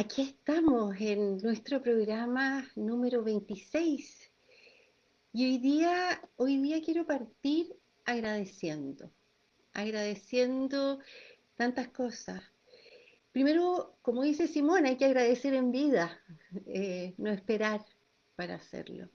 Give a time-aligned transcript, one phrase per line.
[0.00, 4.32] aquí estamos en nuestro programa número 26
[5.34, 7.76] y hoy día, hoy día quiero partir
[8.06, 9.12] agradeciendo,
[9.74, 11.00] agradeciendo
[11.54, 12.40] tantas cosas.
[13.30, 16.18] Primero, como dice Simón, hay que agradecer en vida,
[16.66, 17.84] eh, no esperar
[18.36, 19.06] para hacerlo.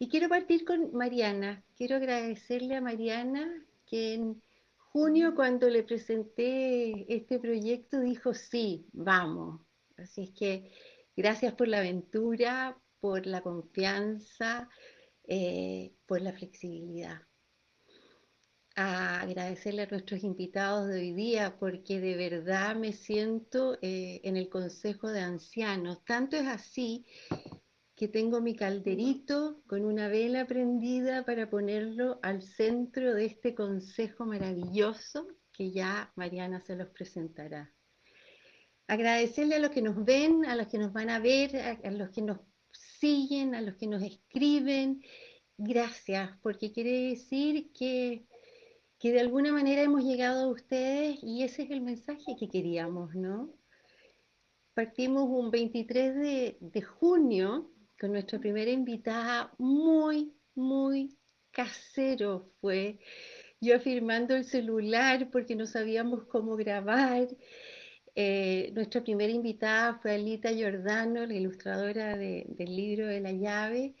[0.00, 1.62] Y quiero partir con Mariana.
[1.76, 4.42] Quiero agradecerle a Mariana que en
[4.90, 9.67] junio cuando le presenté este proyecto dijo, sí, vamos.
[9.98, 10.70] Así es que
[11.16, 14.68] gracias por la aventura, por la confianza,
[15.24, 17.22] eh, por la flexibilidad.
[18.76, 24.36] A agradecerle a nuestros invitados de hoy día porque de verdad me siento eh, en
[24.36, 26.04] el Consejo de Ancianos.
[26.04, 27.04] Tanto es así
[27.96, 34.24] que tengo mi calderito con una vela prendida para ponerlo al centro de este consejo
[34.24, 37.74] maravilloso que ya Mariana se los presentará.
[38.88, 42.08] Agradecerle a los que nos ven, a los que nos van a ver, a, los
[42.08, 42.38] que nos
[42.72, 45.02] siguen, a los que nos escriben.
[45.58, 48.26] Gracias, porque quiere decir que,
[48.98, 53.14] que de alguna manera hemos llegado a ustedes y ese es el mensaje que queríamos,
[53.14, 53.54] ¿no?
[54.72, 61.18] Partimos un 23 de, de junio con nuestra primera invitada, muy, muy
[61.50, 63.00] casero fue.
[63.60, 67.28] Yo afirmando el celular porque no sabíamos cómo grabar.
[68.20, 73.94] Eh, nuestra primera invitada fue Alita Giordano, la ilustradora del libro de la llave.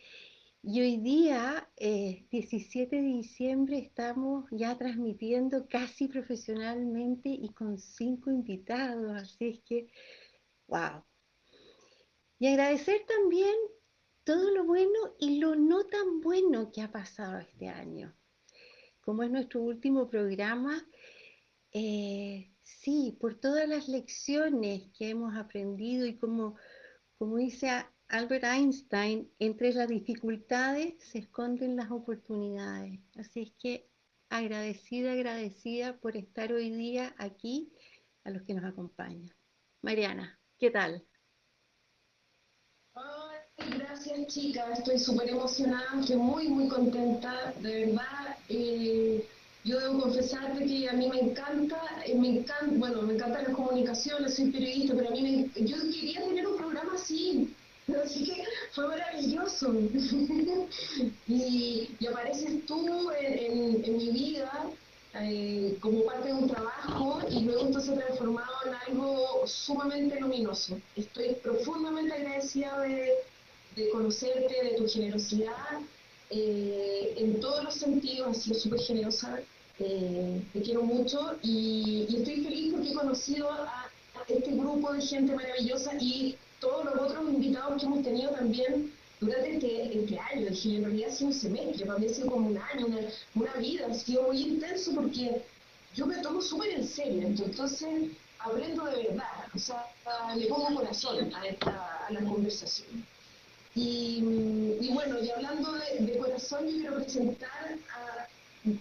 [0.60, 8.32] Y hoy día, 17 eh, de diciembre, estamos ya transmitiendo casi profesionalmente y con cinco
[8.32, 9.22] invitados.
[9.22, 9.86] Así es que,
[10.66, 11.04] wow.
[12.40, 13.54] Y agradecer también
[14.24, 18.12] todo lo bueno y lo no tan bueno que ha pasado este año.
[19.00, 20.84] Como es nuestro último programa,
[21.72, 26.56] eh, sí, por todas las lecciones que hemos aprendido y como,
[27.18, 27.70] como dice
[28.08, 33.00] Albert Einstein, entre las dificultades se esconden las oportunidades.
[33.16, 33.88] Así es que
[34.28, 37.72] agradecida, agradecida por estar hoy día aquí
[38.24, 39.34] a los que nos acompañan.
[39.82, 41.06] Mariana, ¿qué tal?
[43.56, 48.36] Gracias chicas, estoy súper emocionada, muy muy contenta, de verdad.
[48.48, 49.28] Eh,
[49.64, 53.54] yo debo confesarte que a mí me encanta, eh, me encanta, bueno, me encantan las
[53.54, 57.54] comunicaciones, soy periodista, pero a mí me, yo quería tener un programa así,
[58.02, 59.74] así que fue maravilloso.
[61.28, 64.70] y, apareces tú en, mi vida
[65.14, 70.20] eh, como parte de un trabajo y luego esto se ha transformado en algo sumamente
[70.20, 70.80] luminoso.
[70.96, 73.12] Estoy profundamente agradecida de
[73.78, 75.80] de conocerte, de tu generosidad,
[76.30, 79.40] eh, en todos los sentidos, has sido súper generosa,
[79.78, 83.90] eh, te quiero mucho y, estoy feliz porque he conocido a,
[84.26, 89.54] este grupo de gente maravillosa y todos los otros invitados que hemos tenido también durante
[89.54, 92.58] este, este año, en realidad ha sido un semestre, para mí ha sido como un
[92.58, 92.86] año,
[93.34, 95.42] una, vida, ha sido muy intenso porque
[95.94, 99.86] yo me tomo súper en serio, entonces aprendo de verdad, o sea,
[100.36, 103.06] le pongo corazón a, esta, a la conversación.
[103.80, 107.78] Y, bueno, y hablando de, corazón, yo quiero presentar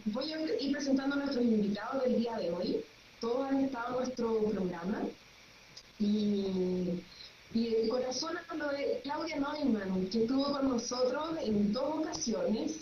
[0.05, 2.83] voy a ir presentando a nuestros invitados del día de hoy.
[3.21, 5.01] Todos han estado en nuestro programa.
[5.99, 7.03] Y,
[7.53, 12.77] y de corazón hablo de Claudia Neumann, que estuvo con nosotros en dos ocasiones.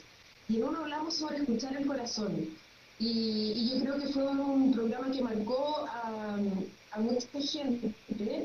[0.48, 2.50] Y en uno hablamos sobre escuchar el corazón.
[2.98, 6.40] Y, yo creo que fue un programa que marcó a,
[6.92, 8.45] a mucha gente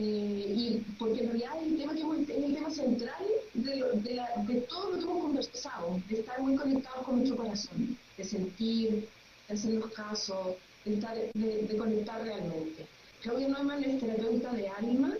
[0.00, 4.96] eh, y porque en realidad el tema que es el tema central de, todo lo
[4.96, 9.08] que hemos conversado, de estar muy conectados con nuestro corazón, de sentir,
[9.48, 10.54] de hacer los casos,
[10.84, 12.86] de, de, conectar realmente.
[13.22, 15.16] Claudia Neumann es terapeuta de alma,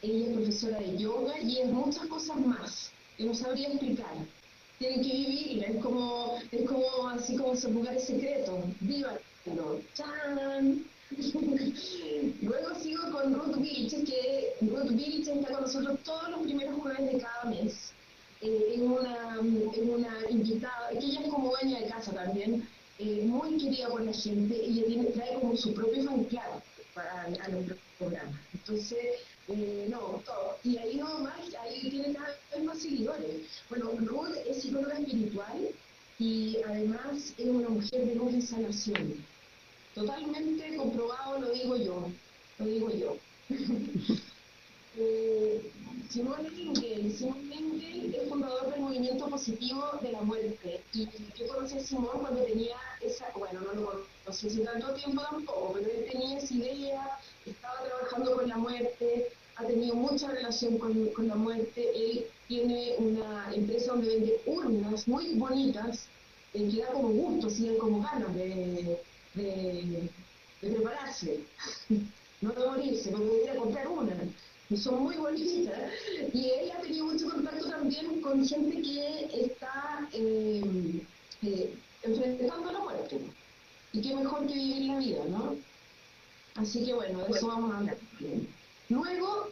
[0.00, 4.14] ella es profesora de yoga y es muchas cosas más que no sabría explicar.
[4.78, 10.84] Tienen que vivirla, es como, es como así como ese lugar secreto, vívalo, ¡chan!
[11.10, 17.12] Luego sigo con Ruth Vilches, que Ruth Vilches está con nosotros todos los primeros jueves
[17.12, 17.92] de cada mes.
[18.42, 22.66] Eh, es, una, una invitada, que ella es como dueña de casa también,
[22.98, 26.26] eh, muy querida por la gente, ella tiene, trae como su propio fan
[26.94, 28.40] para, a los programas.
[28.54, 28.98] Entonces,
[29.48, 30.56] eh, no, todo.
[30.64, 33.42] Y ahí no más, ahí tiene cada vez más seguidores.
[33.68, 35.68] Bueno, Ruth es psicóloga espiritual
[36.18, 39.24] y además es una mujer de luz y sanación.
[39.94, 42.08] Totalmente comprobado, lo digo yo,
[42.58, 43.16] lo digo yo.
[44.96, 45.70] eh,
[46.08, 50.80] Simón Engel, Simón Engel es fundador del movimiento positivo de la muerte.
[50.94, 55.22] Y yo conocí a Simón cuando tenía esa, bueno, no lo conocí hace tanto tiempo
[55.22, 60.78] tampoco, pero él tenía esa idea, estaba trabajando con la muerte, ha tenido mucha relación
[60.78, 61.90] con, con, la muerte.
[61.94, 66.06] Él tiene una empresa donde vende urnas muy bonitas,
[66.54, 69.00] eh, que da como gusto, así como ganas de,
[69.34, 70.08] de,
[70.60, 71.40] prepararse,
[72.40, 74.14] no de morirse, pero de ir a comprar una.
[74.68, 75.78] Y son muy bonitas.
[76.32, 81.02] Y él ha tenido mucho contacto también con gente que está eh,
[81.42, 83.20] eh, enfrentando la muerte.
[83.92, 85.56] Y qué mejor que vivir la vida, ¿no?
[86.54, 87.96] Así que bueno, de eso vamos a hablar.
[88.88, 89.48] Luego,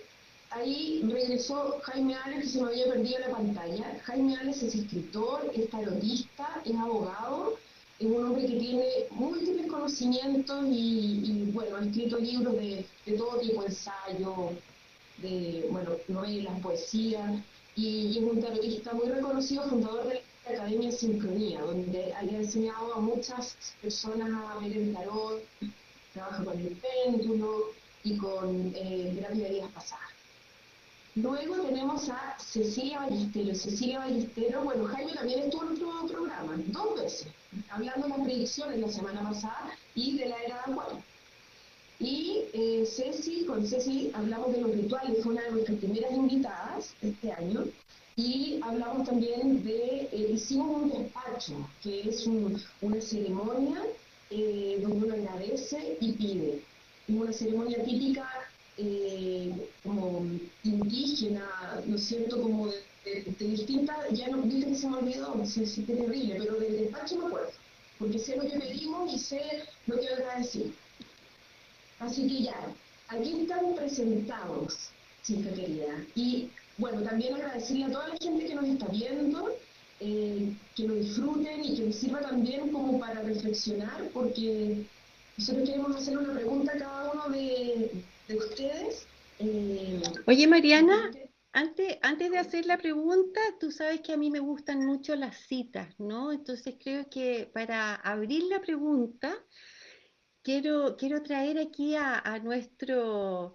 [0.51, 4.01] ahí regresó Jaime Alex, que se me había perdido la pantalla.
[4.05, 7.57] Jaime Alex es escritor, es tarotista, es abogado,
[7.99, 8.98] es un hombre que tiene
[9.88, 12.85] conocimientos y, bueno, ha escrito libros de,
[13.17, 14.52] todo tipo, ensayo,
[15.19, 17.43] de, bueno, novelas, poesía,
[17.75, 22.94] y, y es un tarotista muy reconocido, fundador de la Academia Sincronía, donde ha enseñado
[22.94, 25.43] a muchas personas a ver el tarot,
[26.12, 27.73] trabaja con el péndulo
[28.05, 30.07] y con eh, terapia de vidas pasadas.
[31.23, 33.53] Luego tenemos a Cecilia Ballestero.
[33.53, 37.26] Cecilia Ballestero, bueno, Jaime también estuvo en otro programa, dos veces,
[37.70, 41.03] hablando de las predicciones la semana pasada y de la era de Acuario.
[41.99, 46.94] Y eh, Ceci, con Ceci hablamos de los rituales, fue una de nuestras primeras invitadas
[47.03, 47.65] este año.
[48.15, 52.29] Y hablamos también de, eh, hicimos un despacho, que es
[52.81, 53.82] una ceremonia
[54.31, 56.62] eh, donde uno agradece y pide.
[57.09, 58.48] Es una ceremonia típica
[58.79, 59.53] eh,
[59.83, 60.25] como
[60.63, 62.41] indígena, ¿no es cierto?
[62.41, 66.37] Como de, distintas, ya no, viste que se me olvidó, no sé si es terrible,
[66.39, 67.51] pero del despacho me acuerdo,
[67.99, 69.41] porque sé lo que pedimos y sé
[69.87, 70.67] lo que agradecer.
[71.99, 72.73] Así que ya,
[73.09, 74.91] aquí están presentados,
[75.25, 76.05] chica querida.
[76.15, 79.57] Y bueno, también agradecerle a toda la gente que nos está viendo,
[79.99, 84.85] eh, que lo disfruten y que les sirva también como para reflexionar, porque
[85.38, 88.05] nosotros queremos hacer una pregunta a cada uno de,
[88.37, 89.06] ustedes.
[89.38, 91.11] Eh, Oye, Mariana,
[91.52, 95.37] antes, antes de hacer la pregunta, tú sabes que a mí me gustan mucho las
[95.46, 96.32] citas, ¿no?
[96.32, 99.35] Entonces creo que para abrir la pregunta,
[100.43, 103.55] quiero, quiero traer aquí a nuestro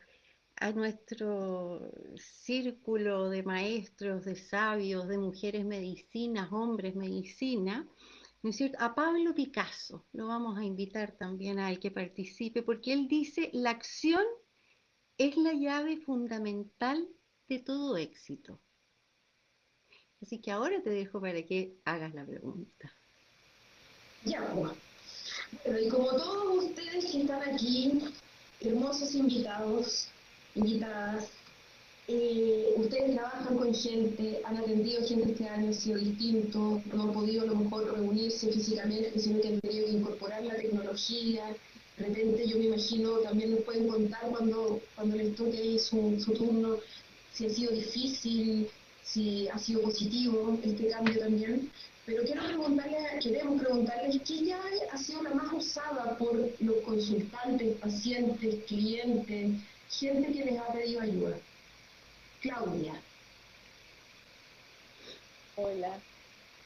[0.64, 7.86] a nuestro círculo de maestros, de sabios, de mujeres medicinas, hombres medicina,
[8.78, 13.50] A Pablo Picasso, lo vamos a invitar también a él que participe, porque él dice,
[13.54, 14.26] la acción
[15.18, 17.08] es la llave fundamental
[17.48, 18.60] de todo éxito.
[20.22, 22.94] Así que ahora te dejo para que hagas la pregunta.
[24.26, 24.76] Ya, bueno.
[25.82, 28.02] y como todos ustedes que están aquí,
[28.60, 30.10] hermosos invitados,
[30.56, 31.30] invitadas.
[32.06, 37.44] Eh, ustedes trabajan con gente, han atendido gente año, ha sido distinto, no han podido
[37.44, 41.56] a lo mejor reunirse físicamente, sino que han tenido que incorporar la tecnología.
[41.98, 46.34] De repente yo me imagino, también nos pueden contar cuando, cuando les toque su, su
[46.34, 46.78] turno,
[47.32, 48.68] si ha sido difícil,
[49.02, 51.72] si ha sido positivo este cambio también.
[52.06, 54.62] Pero quiero preguntarles, queremos preguntarles qué ya
[54.92, 59.52] ha sido la más usada por los consultantes, pacientes, clientes,
[59.90, 61.38] gente que les ha pedido ayuda.
[62.44, 62.92] Claudia.
[65.56, 65.98] Hola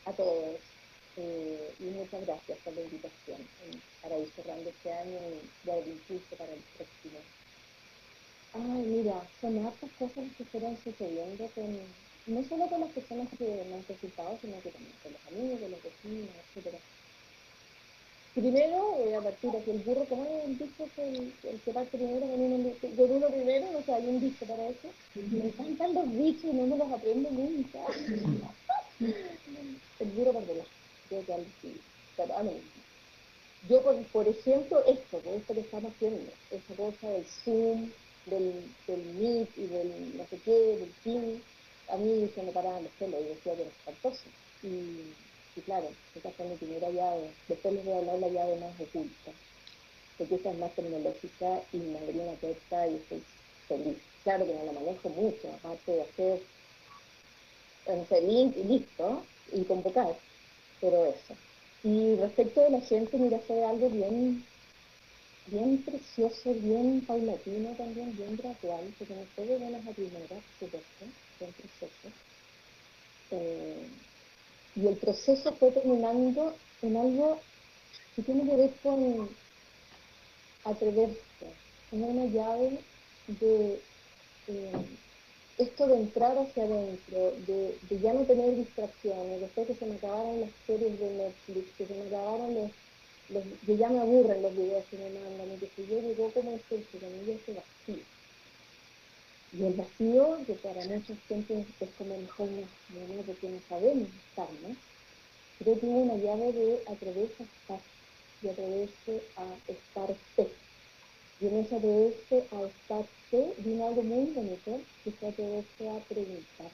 [0.05, 0.59] a todos
[1.17, 5.77] eh, y muchas gracias por la invitación eh, para ir cerrando este año y dar
[5.87, 7.19] impulso para el próximo.
[8.53, 11.77] Ay, mira, son hartas cosas que fueron sucediendo con,
[12.25, 15.59] no solo con las personas que me han consultado, sino que también con los amigos,
[15.61, 16.79] con los vecinos, etcétera
[18.37, 21.33] Primero, voy a partir aquí el burro, ¿cómo es el dicho que el,
[21.65, 23.71] que parte primero con uno, con primero?
[23.71, 24.89] No sé, hay un dicho para eso.
[25.15, 27.79] Me encantan los dichos y no me los aprendo nunca.
[28.99, 30.37] el burro
[32.37, 32.61] a mí,
[33.67, 37.89] yo por, por ejemplo, esto, por esto que estamos haciendo, esa cosa del Zoom,
[38.27, 38.53] del,
[38.85, 41.41] del Meet y del no sé qué, del Team,
[41.89, 44.25] a mí se me paraban los pelos y decía que era espantoso.
[44.61, 45.26] Y
[45.57, 47.33] y claro, esa fue mi primera llave.
[47.47, 49.31] Después les voy a hablar la llave más oculta,
[50.17, 52.33] porque esa es más tecnológica y me abrió una
[52.87, 53.23] y estoy
[53.67, 53.97] feliz.
[54.23, 56.41] Claro que no la manejo mucho, aparte de hacer,
[57.87, 60.15] hacer link y listo, y convocar,
[60.79, 61.35] pero eso.
[61.83, 64.45] Y respecto de la gente, mira, fue algo bien,
[65.47, 71.05] bien precioso, bien paulatino también, bien gradual, porque no fue de buenas a primeras, supuesto,
[71.39, 72.09] bien precioso.
[73.31, 74.06] Eh,
[74.77, 77.39] y el proceso fue terminando en algo
[78.15, 79.29] que tiene que ver con
[80.65, 81.17] atreverse,
[81.91, 82.79] en una llave
[83.27, 83.79] de
[84.47, 84.71] eh,
[85.57, 90.41] esto de entrar hacia adentro, de, ya no tener distracciones, después que se me acabaron
[90.41, 92.71] las series de Netflix, que se me acabaron
[93.29, 96.29] los, que ya me aburren los videos que me mandan, y que si yo llegó
[96.31, 98.03] como este, que con ese vacío.
[99.53, 104.09] Y el vacío, que para mucha gente es como el mejor no, porque no sabemos
[104.29, 104.75] estar, ¿no?
[105.59, 107.79] Creo que una llave de atreverse a estar,
[108.41, 110.51] de atreverse a estarse.
[111.39, 116.71] Y en ese atreverse a estarse viene algo muy bonito, que es atreverse a preguntar.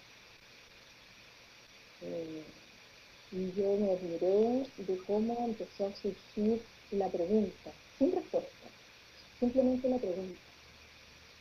[2.01, 2.43] Eh,
[3.31, 6.61] y yo me admiré de cómo empezó a surgir
[6.91, 8.67] la pregunta, sin respuesta,
[9.39, 10.41] simplemente la pregunta.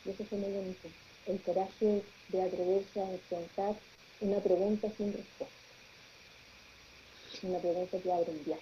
[0.05, 0.89] Y eso fue muy bonito,
[1.27, 3.75] el coraje de atreverse a enfrentar
[4.21, 5.55] una pregunta sin respuesta,
[7.43, 8.61] una pregunta que abre un viaje.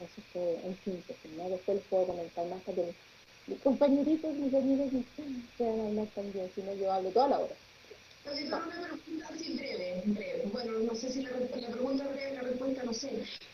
[0.00, 1.48] Eso fue en síntesis, ¿no?
[1.50, 2.94] Después les puedo comentar más porque
[3.46, 5.04] mis compañeritos, mis amigos,
[5.56, 7.54] pueden hablar también, si no yo hablo toda la hora.
[8.24, 10.48] Entonces, una pregunta así breve, breve.
[10.52, 13.10] Bueno, no sé si la, la pregunta breve, la respuesta no sé,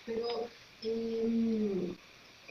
[0.07, 0.49] pero
[0.83, 1.95] eh,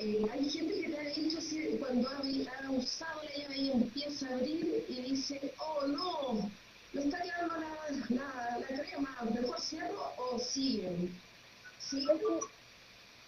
[0.01, 3.71] eh, hay gente que te ha dicho así, cuando ha, ha, usado la llave y
[3.71, 6.49] empieza a abrir y dice, oh no,
[6.93, 11.15] me está quedando la, la, la crema, mejor cierro o siguen.
[11.79, 12.17] ¿Siguen?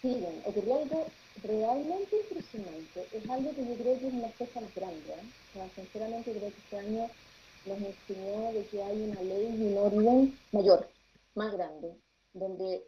[0.02, 1.08] Siguen, ocurrió algo
[1.44, 3.08] realmente impresionante.
[3.12, 5.14] Es algo que yo creo que es una cosa más grande.
[5.14, 5.30] ¿eh?
[5.52, 7.10] O sea, sinceramente creo que este año
[7.68, 10.90] nos enseñó de que hay una ley y un orden mayor,
[11.36, 11.96] más grande,
[12.34, 12.84] donde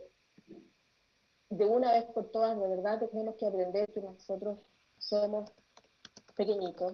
[1.50, 4.60] de una vez por todas, de verdad, tenemos que aprender que nosotros
[4.98, 5.52] somos
[6.36, 6.94] pequeñitos.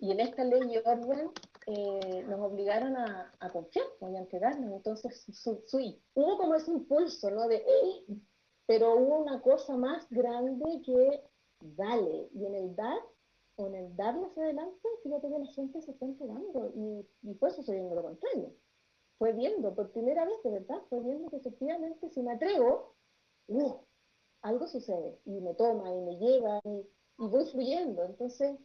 [0.00, 1.30] Y en esta ley y orden
[1.66, 4.72] eh, nos obligaron a, confiar y a entregarnos.
[4.72, 5.24] Entonces,
[6.14, 7.46] hubo como ese impulso, ¿no?
[7.46, 7.64] De,
[8.66, 11.22] pero hubo una cosa más grande que
[11.60, 12.28] dale.
[12.34, 12.98] Y en el dar
[13.54, 17.50] con el darle hacia adelante, fíjate que la gente se está entregando y, y fue
[17.50, 18.52] sucediendo lo contrario.
[19.18, 22.94] Fue viendo, por primera vez, de verdad, fue viendo que efectivamente si me atrevo,
[23.48, 23.80] uh,
[24.42, 26.86] algo sucede y me toma y me lleva y,
[27.18, 28.04] y, voy fluyendo.
[28.04, 28.58] Entonces,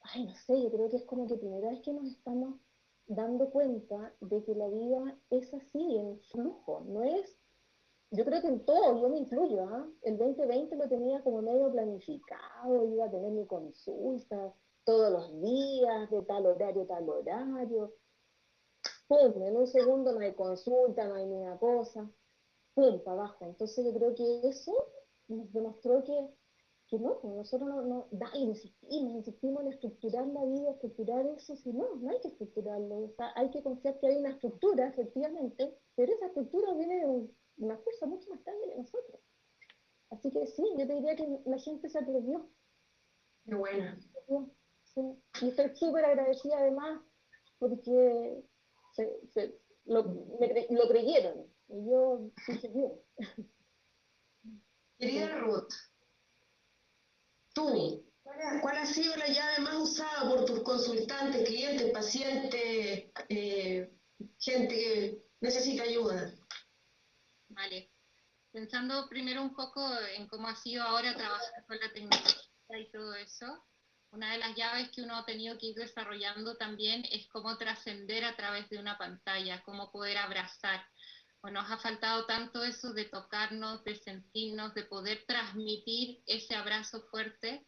[0.00, 2.60] ay, no sé, yo creo que es como que primera vez que nos estamos
[3.06, 7.38] dando cuenta de que la vida es así, en flujo, no es
[8.10, 9.86] yo creo que en todo yo me incluyo, ¿ah?
[10.02, 16.10] El 2020 lo tenía como medio planificado, iba a tener mi consulta todos los días,
[16.10, 17.94] de tal horario, tal horario.
[19.08, 22.08] Pum, en un segundo no hay consulta, no hay ni una cosa.
[22.76, 23.44] Pum, para abajo.
[23.46, 24.72] Entonces yo creo que eso
[25.26, 26.28] nos demostró que,
[26.86, 31.56] que no, pues nosotros no, no, dale, insistimos, insistimos en estructurar la vida, estructurar eso,
[31.56, 33.12] si no, no hay que estructurarlo.
[33.34, 37.76] hay que confiar que hay una estructura, efectivamente, pero esa estructura viene de un una
[37.78, 39.20] fuerza mucho más grande que nosotros.
[40.10, 42.48] Así que sí, yo te diría que la gente se atrevió.
[43.44, 43.96] Qué bueno.
[45.42, 47.02] Y estoy súper agradecida además
[47.58, 48.44] porque
[48.92, 50.04] se, se, lo,
[50.38, 51.46] me, lo, creyeron.
[51.68, 52.92] Y yo dije bien.
[54.98, 55.74] Querida Ruth,
[57.54, 58.02] tú,
[58.62, 63.92] ¿cuál ha, sido la llave más usada por tus consultantes, clientes, pacientes, eh,
[64.38, 66.32] gente que necesita ayuda?
[67.48, 67.92] Vale.
[68.52, 73.14] Pensando primero un poco en cómo ha sido ahora trabajar con la tecnología y todo
[73.16, 73.66] eso,
[74.12, 78.24] una de las llaves que uno ha tenido que ir desarrollando también es cómo trascender
[78.24, 80.86] a través de una pantalla, cómo poder abrazar.
[81.46, 87.02] Bueno, nos ha faltado tanto eso de tocarnos, de sentirnos, de poder transmitir ese abrazo
[87.02, 87.64] fuerte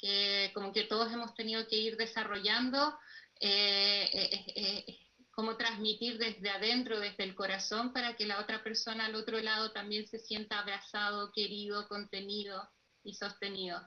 [0.00, 2.96] que como que todos hemos tenido que ir desarrollando.
[3.40, 4.98] Eh, eh, eh,
[5.32, 9.72] cómo transmitir desde adentro, desde el corazón, para que la otra persona al otro lado
[9.72, 12.70] también se sienta abrazado, querido, contenido
[13.02, 13.80] y sostenido.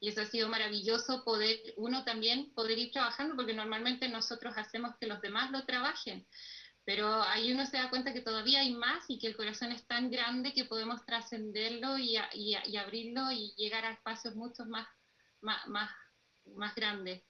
[0.00, 4.96] Y eso ha sido maravilloso poder, uno también poder ir trabajando, porque normalmente nosotros hacemos
[4.98, 6.26] que los demás lo trabajen,
[6.84, 9.86] pero ahí uno se da cuenta que todavía hay más y que el corazón es
[9.86, 14.86] tan grande que podemos trascenderlo y, y, y, abrirlo y llegar a espacios mucho más,
[15.40, 15.90] más, más,
[16.54, 17.22] más grandes.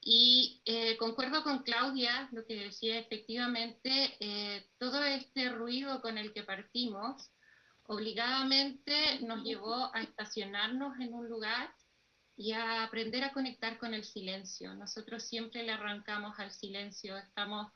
[0.00, 6.32] Y eh, concuerdo con Claudia, lo que decía efectivamente, eh, todo este ruido con el
[6.32, 7.32] que partimos
[7.88, 11.74] obligadamente nos llevó a estacionarnos en un lugar
[12.36, 14.74] y a aprender a conectar con el silencio.
[14.74, 17.72] Nosotros siempre le arrancamos al silencio, estamos,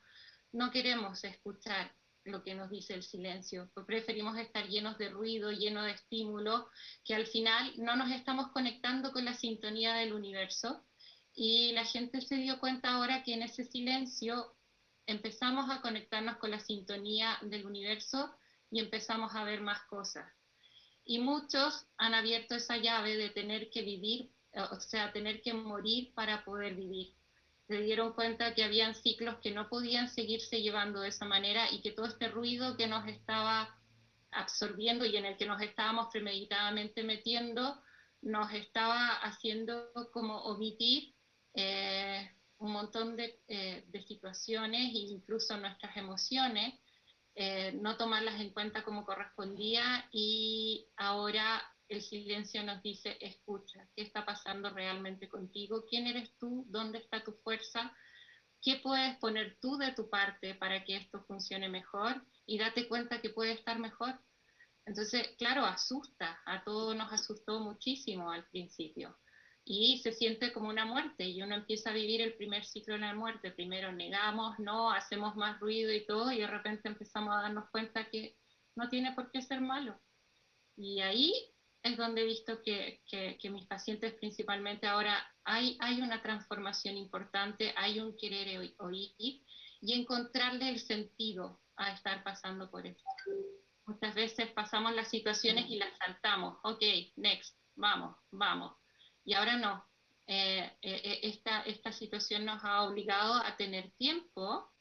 [0.51, 1.93] no queremos escuchar
[2.23, 6.69] lo que nos dice el silencio, preferimos estar llenos de ruido, llenos de estímulo,
[7.03, 10.85] que al final no nos estamos conectando con la sintonía del universo
[11.33, 14.55] y la gente se dio cuenta ahora que en ese silencio
[15.07, 18.35] empezamos a conectarnos con la sintonía del universo
[18.69, 20.31] y empezamos a ver más cosas.
[21.03, 24.31] Y muchos han abierto esa llave de tener que vivir,
[24.71, 27.15] o sea, tener que morir para poder vivir.
[27.71, 31.81] Se dieron cuenta que habían ciclos que no podían seguirse llevando de esa manera y
[31.81, 33.79] que todo este ruido que nos estaba
[34.29, 37.81] absorbiendo y en el que nos estábamos premeditadamente metiendo,
[38.21, 41.15] nos estaba haciendo como omitir
[41.53, 46.77] eh, un montón de, eh, de situaciones e incluso nuestras emociones,
[47.35, 54.03] eh, no tomarlas en cuenta como correspondía y ahora el silencio nos dice, escucha, ¿qué
[54.03, 55.83] está pasando realmente contigo?
[55.89, 56.63] ¿Quién eres tú?
[56.69, 57.93] ¿Dónde está tu fuerza?
[58.61, 62.25] ¿Qué puedes poner tú de tu parte para que esto funcione mejor?
[62.45, 64.17] Y date cuenta que puede estar mejor.
[64.85, 69.17] Entonces, claro, asusta, a todos nos asustó muchísimo al principio.
[69.65, 73.01] Y se siente como una muerte y uno empieza a vivir el primer ciclo de
[73.01, 73.51] la muerte.
[73.51, 78.09] Primero negamos, no, hacemos más ruido y todo, y de repente empezamos a darnos cuenta
[78.09, 78.37] que
[78.75, 79.99] no tiene por qué ser malo.
[80.77, 81.50] Y ahí
[81.83, 87.73] es donde he visto que, que, mis pacientes principalmente ahora hay, hay una transformación importante,
[87.75, 93.03] hay un querer oír y encontrarle el sentido a estar pasando por esto.
[93.85, 96.83] Muchas veces pasamos las situaciones y las saltamos, ok,
[97.15, 98.75] next, vamos, vamos.
[99.23, 99.85] Y ahora no.
[100.27, 104.71] Eh, eh, eh, esta, esta situación nos ha obligado a tener tiempo,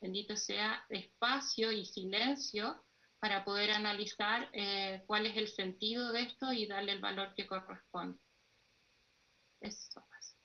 [0.00, 2.82] bendito sea, espacio y silencio
[3.20, 7.46] para poder analizar eh, cuál es el sentido de esto y darle el valor que
[7.46, 8.18] corresponde.
[9.60, 10.36] Eso pasa.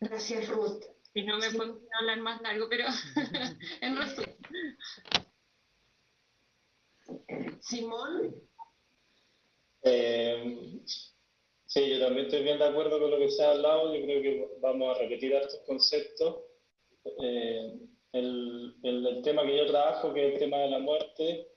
[0.00, 0.82] Gracias, Ruth.
[1.12, 2.86] Si no me puedo hablar más largo, pero
[3.80, 4.36] en resumen.
[7.60, 8.34] Simón.
[9.84, 10.80] Eh,
[11.66, 13.94] sí, yo también estoy bien de acuerdo con lo que se ha hablado.
[13.94, 16.42] Yo creo que vamos a repetir estos conceptos.
[17.22, 17.78] Eh,
[18.12, 21.53] el, el, tema que yo trabajo, que es el tema de la muerte,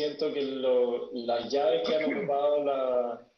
[0.00, 2.64] siento que las llaves que han ocupado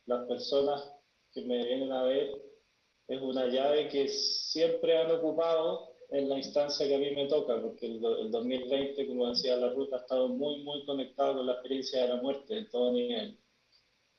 [0.07, 0.92] las personas
[1.33, 2.40] que me vienen a ver
[3.09, 7.61] es una llave que siempre han ocupado en la instancia que a mí me toca,
[7.61, 12.02] porque el, 2020, como decía la ruta, ha estado muy, muy conectado con la experiencia
[12.02, 13.37] de la muerte en todo nivel.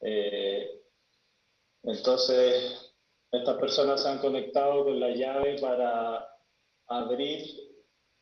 [0.01, 0.81] Eh,
[1.83, 2.93] entonces,
[3.31, 6.27] estas personas se han conectado con la llave para
[6.87, 7.45] abrir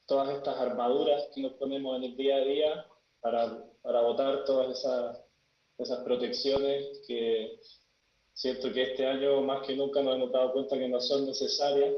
[0.05, 2.85] todas estas armaduras que nos ponemos en el día a día
[3.21, 5.19] para, para votar todas esas,
[5.77, 7.59] esas protecciones que
[8.33, 11.93] siento que este año más que nunca nos hemos dado cuenta que no son necesarias,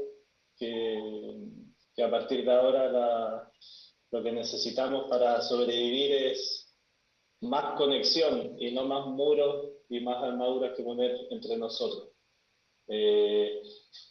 [0.56, 1.48] que,
[1.94, 3.50] que a partir de ahora
[4.10, 6.72] lo que necesitamos para sobrevivir es
[7.40, 12.10] más conexión y no más muros y más armaduras que poner entre nosotros.
[12.86, 13.62] Eh,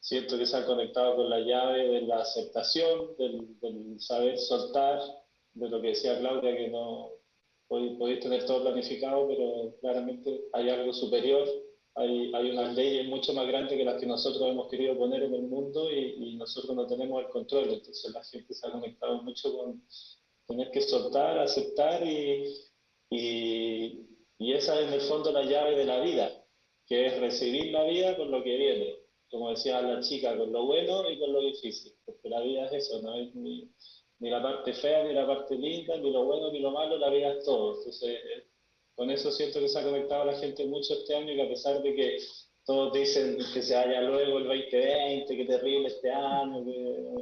[0.02, 5.00] siento que se han conectado con la llave de la aceptación, del, del saber soltar,
[5.54, 7.12] de lo que decía Claudia, que no
[7.98, 11.48] podéis, tener todo planificado, pero claramente hay algo superior,
[11.96, 15.34] hay, hay unas leyes mucho más grandes que las que nosotros hemos querido poner en
[15.34, 19.56] el mundo y, nosotros no tenemos el control, entonces la gente se ha conectado mucho
[19.56, 19.82] con
[20.48, 22.54] tener que soltar, aceptar y,
[23.10, 24.06] y,
[24.40, 26.46] y esa es en el fondo la llave de la vida,
[26.86, 28.96] que es recibir la vida con lo que viene,
[29.30, 32.88] como decía la chica, con lo bueno y con lo difícil, porque la vida es
[32.88, 33.72] eso, no es ni,
[34.24, 37.10] ni la parte fea, ni la parte linda, ni lo bueno, ni lo malo, la
[37.10, 37.78] vida es todo.
[37.78, 38.48] Entonces, eh,
[38.96, 41.50] con eso siento que se ha conectado la gente mucho este año y que a
[41.50, 42.18] pesar de que
[42.66, 46.72] todos dicen que se vaya luego el 2020, que terrible este año, que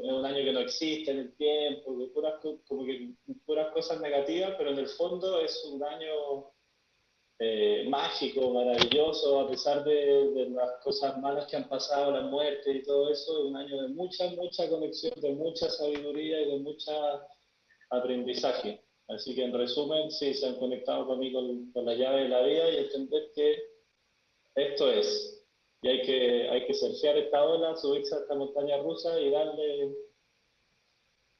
[0.03, 2.35] es un año que no existe en el tiempo, que puras,
[2.67, 3.09] como que
[3.47, 6.51] puras cosas negativas, pero en el fondo es un año
[7.43, 12.83] eh, mágico, maravilloso, a pesar de, las cosas malas que han pasado, la muerte y
[12.83, 16.93] todo eso, un año de mucha, mucha conexión, de mucha sabiduría y de mucha
[17.89, 18.79] aprendizaje.
[19.07, 21.41] Así que en resumen, sí, se han conectado conmigo
[21.73, 23.57] con, la llave de la vida y entender que
[24.53, 25.43] esto es.
[25.81, 29.95] Y hay que, hay que surfear esta ola, subirse a esta montaña rusa y darle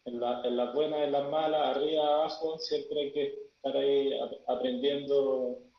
[0.05, 5.70] la, en las buenas, en las malas, arriba, abajo, siempre hay que estar ahí aprendiendo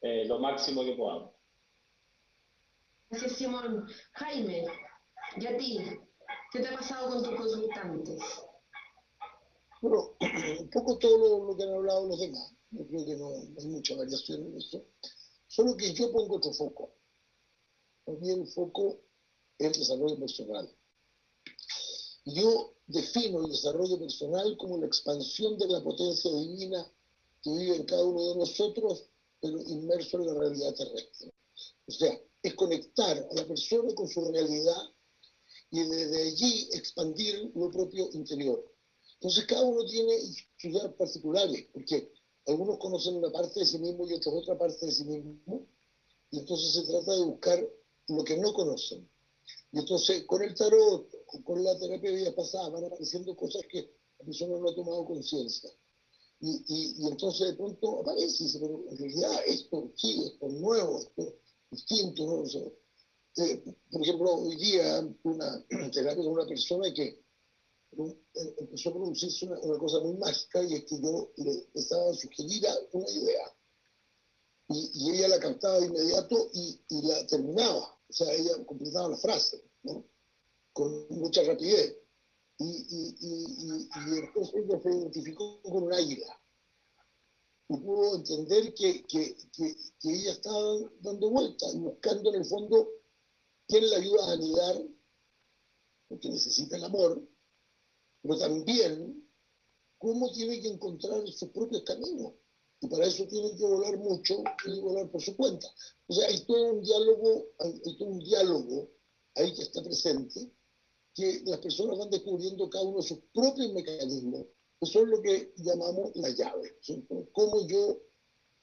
[0.00, 1.32] eh, lo máximo que podamos.
[3.10, 3.88] Gracias, Simón.
[4.12, 4.66] Jaime,
[5.36, 5.78] ¿y a ti?
[6.52, 8.20] ¿Qué te ha pasado con tus consultantes?
[9.80, 10.16] Bueno,
[10.60, 12.52] un poco todo lo, que han hablado los demás.
[12.70, 14.84] Yo creo que no, hay mucha variación en eso.
[15.46, 16.92] Solo que yo pongo otro foco.
[18.04, 19.00] También el foco
[19.58, 20.76] es el desarrollo personal.
[22.24, 26.90] Yo defino el desarrollo personal como la expansión de la potencia divina
[27.42, 29.08] que vive en cada uno de nosotros
[29.46, 31.32] pero inmerso en la realidad terrestre.
[31.86, 34.82] O sea, es conectar a la persona con su realidad
[35.70, 38.64] y desde allí expandir lo propio interior.
[39.14, 40.18] Entonces cada uno tiene
[40.56, 42.12] sus particulares, porque
[42.46, 45.66] algunos conocen una parte de sí mismo y otros otra parte de sí mismo,
[46.30, 47.68] y entonces se trata de buscar
[48.08, 49.08] lo que no conocen.
[49.72, 51.08] Y entonces con el tarot,
[51.44, 55.04] con la terapia de vida pasada, van apareciendo cosas que la persona no ha tomado
[55.04, 55.70] conciencia.
[56.40, 60.52] Y, y, entonces de pronto aparece y dice, pero en realidad esto sí, esto es
[60.54, 61.34] nuevo, esto es
[61.70, 62.44] distinto, ¿no?
[63.44, 67.22] eh, por ejemplo, hoy día una terapia con una persona que
[68.60, 73.10] empezó a producirse una, cosa muy mágica y es que yo le estaba sugerida una
[73.10, 73.56] idea
[74.68, 79.62] y, ella la cantaba de inmediato y, la terminaba, o sea, ella completaba la frase,
[79.84, 80.04] ¿no?
[80.72, 81.96] Con mucha rapidez.
[82.58, 86.40] Y, y, después ella se identificó con un águila
[87.68, 92.44] y pudo entender que, que, que, que ella estaba dando vueltas y buscando en el
[92.46, 92.88] fondo
[93.66, 94.86] quién la ayuda a anidar,
[96.08, 97.28] porque necesita el amor,
[98.22, 99.28] pero también
[99.98, 102.34] cómo tiene que encontrar sus propios caminos.
[102.80, 105.66] Y para eso tiene que volar mucho y volar por su cuenta.
[106.08, 108.90] O sea, hay todo un diálogo, hay, todo un diálogo
[109.34, 110.52] ahí que está presente,
[111.16, 114.46] que las personas van descubriendo cada uno sus propios mecanismos.
[114.80, 116.78] Eso es lo que llamamos la llave.
[117.32, 117.98] Cómo yo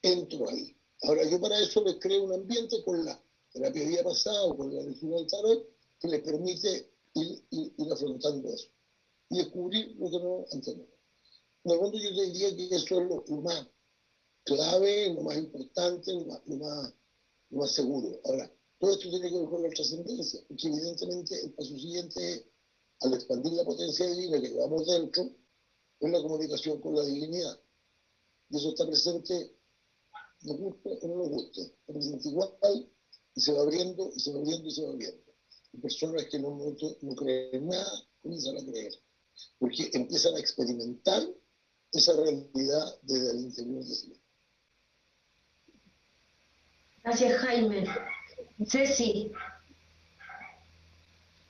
[0.00, 0.74] entro ahí.
[1.02, 3.20] Ahora, yo para eso les creo un ambiente con la
[3.52, 5.68] terapia día pasado, con la lectura del tarot,
[6.00, 8.68] que les permite ir, ir afrontando eso
[9.30, 10.94] y descubrir lo que no entendemos.
[11.64, 13.66] En el fondo yo diría que eso es lo, más
[14.44, 16.94] clave, lo más importante, lo más,
[17.50, 18.20] lo más, seguro.
[18.24, 18.50] Ahora,
[18.84, 22.52] todo esto tiene que ver con la trascendencia, porque evidentemente el paso siguiente
[23.00, 25.22] al expandir la potencia divina que llevamos dentro,
[26.00, 27.58] es la comunicación con la divinidad.
[28.50, 29.56] Y eso está presente,
[30.42, 32.90] nos guste o no nos guste, está presente igual
[33.34, 35.32] y se va abriendo y se va abriendo y se va abriendo.
[35.72, 38.92] Y personas que en un momento no creen nada, comienzan a creer
[39.58, 41.22] porque empiezan a experimentar
[41.90, 44.20] esa realidad desde el interior de sí.
[47.02, 47.86] Gracias, Jaime.
[48.66, 49.32] Ceci.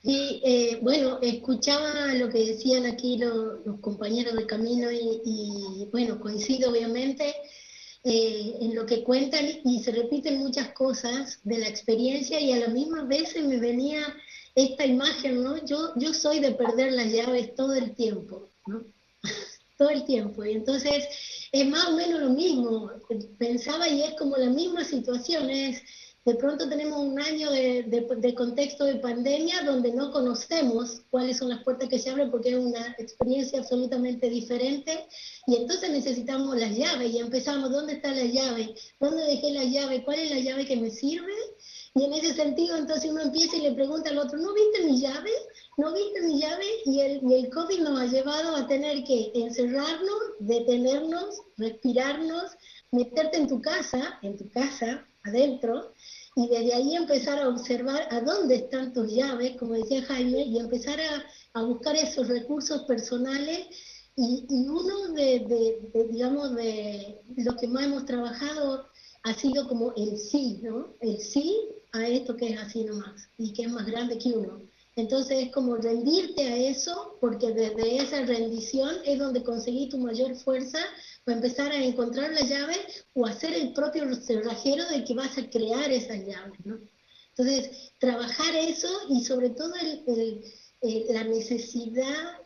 [0.03, 6.69] Sí, eh, bueno, escuchaba lo que decían aquí los, compañeros de camino y, bueno, coincido
[6.69, 7.33] obviamente
[8.03, 12.59] eh, en lo que cuentan y se repiten muchas cosas de la experiencia y a
[12.59, 14.15] la misma vez me venía
[14.53, 15.65] esta imagen, ¿no?
[15.65, 18.83] Yo, yo soy de perder las llaves todo el tiempo, ¿no?
[19.77, 20.45] todo el tiempo.
[20.45, 21.05] Y entonces
[21.51, 22.91] es más o menos lo mismo.
[23.39, 25.49] Pensaba y es como la misma situación.
[25.49, 25.81] Es,
[26.25, 31.49] de pronto tenemos un año de, de, contexto de pandemia donde no conocemos cuáles son
[31.49, 35.07] las puertas que se abren porque es una experiencia absolutamente diferente
[35.45, 38.73] y entonces necesitamos las llaves y empezamos, ¿dónde está la llave?
[38.99, 40.03] ¿Dónde dejé la llave?
[40.03, 41.31] ¿Cuál es la llave que me sirve?
[41.93, 44.99] Y en ese sentido, entonces uno empieza y le pregunta al otro, ¿no viste mi
[44.99, 45.29] llave?
[45.77, 46.65] ¿No viste mi llave?
[46.85, 52.51] Y el, y el COVID nos ha llevado a tener que encerrarnos, detenernos, respirarnos,
[52.91, 55.93] meterte en tu casa, en tu casa, adentro,
[56.35, 60.59] y desde ahí empezar a observar a dónde están tus llaves, como decía Jaime, y
[60.59, 63.67] empezar a, a buscar esos recursos personales.
[64.17, 65.39] Y, y uno de,
[65.93, 68.85] de, digamos, de lo que más hemos trabajado
[69.23, 70.95] ha sido como el sí, ¿no?
[70.99, 71.55] El sí
[71.93, 74.61] a esto que es así nomás y que es más grande que uno.
[74.97, 80.35] Entonces es como rendirte a eso, porque desde esa rendición es donde conseguí tu mayor
[80.35, 80.79] fuerza
[81.25, 82.75] para empezar a encontrar la llave
[83.15, 86.79] o hacer el propio cerrajero de que vas a crear esas llaves, ¿no?
[87.29, 89.73] Entonces, trabajar eso y sobre todo
[91.09, 92.39] la necesidad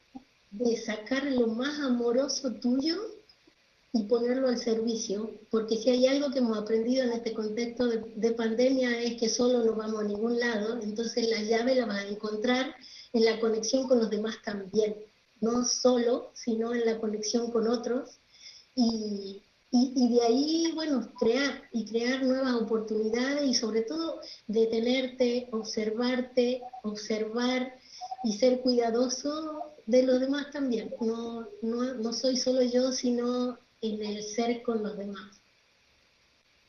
[0.51, 2.95] de sacar lo más amoroso tuyo
[3.91, 8.31] y ponerlo al servicio, porque si hay algo que hemos aprendido en este contexto de,
[8.31, 12.07] pandemia es que solo no vamos a ningún lado, entonces la llave la vas a
[12.07, 12.75] encontrar
[13.13, 14.95] en la conexión con los demás también,
[15.41, 18.18] no solo, sino en la conexión con otros
[18.79, 26.61] y, y, de ahí, bueno, crear y crear nuevas oportunidades y sobre todo detenerte, observarte,
[26.83, 27.77] observar
[28.23, 30.93] y ser cuidadoso de los demás también.
[31.01, 35.41] No, no, no soy solo yo, sino en el ser con los demás.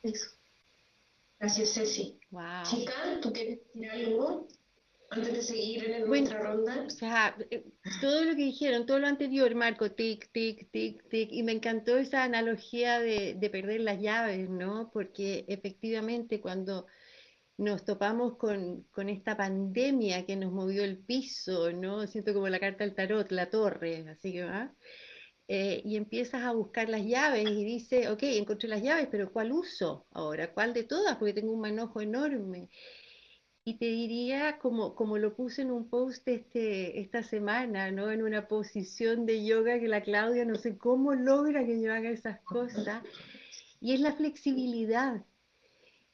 [0.03, 0.31] Eso.
[1.38, 2.18] Gracias, Ceci.
[2.31, 2.64] Wow.
[2.68, 4.46] Chica, ¿tú quieres decir algo
[5.11, 6.85] antes de seguir en nuestra ronda?
[6.87, 7.64] O sea, eh,
[8.01, 11.99] todo lo que dijeron, todo lo anterior, Marco, tic, tic, tic, tic, y me encantó
[11.99, 14.90] esa analogía de, de perder las llaves, ¿no?
[14.92, 16.87] Porque efectivamente cuando
[17.59, 22.07] nos topamos con, con, esta pandemia que nos movió el piso, ¿no?
[22.07, 24.75] Siento como la carta del tarot, la torre, así que va.
[25.46, 29.51] Eh, y empiezas a buscar las llaves y dices, ok, encontré las llaves, pero ¿cuál
[29.51, 30.53] uso ahora?
[30.55, 31.16] ¿Cuál de todas?
[31.16, 32.70] Porque tengo un manojo enorme.
[33.64, 38.11] Y te diría, como, como lo puse en un post este, esta semana, ¿no?
[38.11, 42.11] En una posición de yoga que la Claudia no sé cómo logra que yo haga
[42.11, 43.03] esas cosas,
[43.81, 45.25] y es la flexibilidad.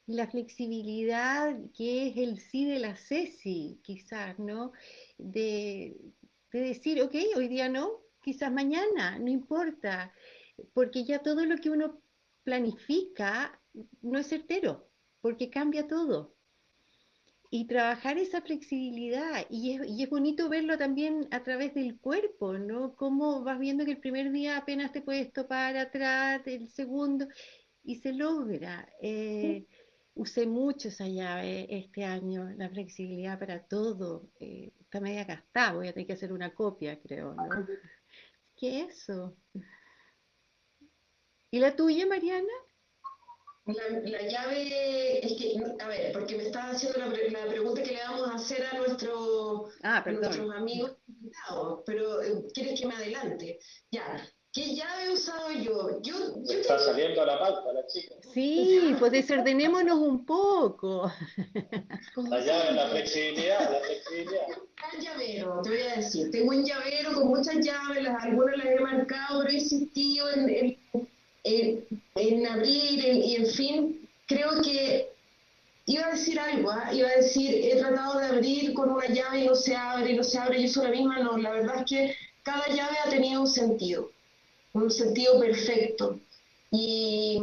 [0.07, 4.71] La flexibilidad que es el sí de la Ceci, quizás, ¿no?
[5.17, 5.97] De,
[6.51, 10.13] de decir, ok, hoy día no, quizás mañana, no importa,
[10.73, 12.01] porque ya todo lo que uno
[12.43, 13.59] planifica
[14.01, 14.89] no es certero,
[15.21, 16.36] porque cambia todo.
[17.49, 19.45] Y trabajar esa flexibilidad.
[19.49, 22.95] Y es, y es, bonito verlo también a través del cuerpo, ¿no?
[22.95, 27.27] Cómo vas viendo que el primer día apenas te puedes topar atrás, el segundo,
[27.83, 28.87] y se logra.
[29.01, 29.65] Eh,
[30.13, 34.29] usé mucho esa llave este año, la flexibilidad para todo.
[34.39, 37.67] Eh, está media gastada, voy a tener que hacer una copia, creo, ¿no?
[38.57, 39.37] ¿Qué eso?
[41.51, 42.51] ¿Y la tuya, Mariana?
[43.67, 48.29] La, llave, es que, a ver, porque me estás haciendo la, pregunta que le vamos
[48.29, 53.59] a hacer a, nuestro, ah, nuestros amigos invitados, pero eh, ¿quieres que me adelante?
[53.91, 56.01] Ya, ¿qué llave he usado yo?
[56.01, 56.15] yo,
[56.49, 58.15] Está saliendo a la pauta la chica.
[58.33, 61.11] Sí, pues desordenémonos un poco.
[62.15, 64.47] La llave, la flexibilidad, la flexibilidad.
[64.95, 68.65] Un llavero, te voy a decir, tengo un llavero con muchas llaves, las, algunas las
[68.67, 71.07] he marcado, pero he insistido en, en
[71.43, 75.09] en abrir y en fin, creo que
[75.87, 76.93] iba a decir algo, ¿ah?
[76.93, 80.23] iba a decir, he tratado de abrir con una llave y no se abre, no
[80.23, 83.41] se abre, yo soy la misma, no, la verdad es que cada llave ha tenido
[83.41, 84.11] un sentido,
[84.73, 86.19] un sentido perfecto.
[86.69, 87.39] Y,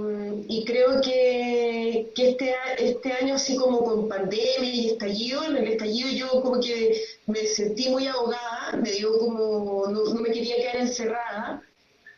[0.66, 6.10] creo que, que, este, este año, así como con pandemia y estallido, en el estallido
[6.10, 11.62] yo como que me sentí muy ahogada, me dio como, no me quería quedar encerrada,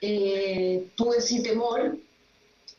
[0.01, 1.97] eh, tuve sí temor,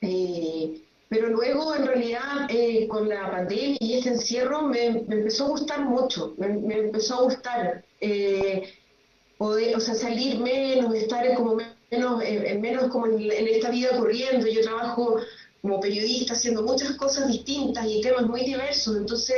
[0.02, 5.50] eh, pero luego en realidad eh, con la pandemia y este encierro me, empezó a
[5.50, 7.86] gustar mucho, me, empezó a gustar
[9.38, 11.56] poder, o sea, salir menos, estar como
[11.92, 12.24] menos,
[12.60, 15.18] menos como en, esta vida corriendo, yo trabajo
[15.62, 19.38] como periodista haciendo muchas cosas distintas y temas muy diversos, entonces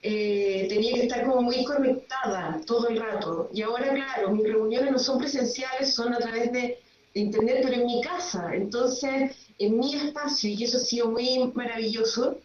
[0.00, 3.50] tenía que estar como muy conectada todo el rato.
[3.52, 6.78] Y ahora, claro, mis reuniones no son presenciales, son a través de
[7.20, 12.38] internet, pero en mi casa, entonces en mi espacio, y eso ha sido muy maravilloso.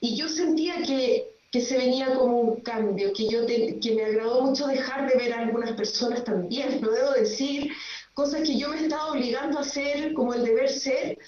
[0.00, 4.42] Y yo sentía que, que se venía como un cambio, que, yo que me agradó
[4.42, 7.70] mucho dejar de ver a algunas personas también, lo debo decir,
[8.14, 11.18] cosas que yo me estaba obligando a hacer, como el deber ser,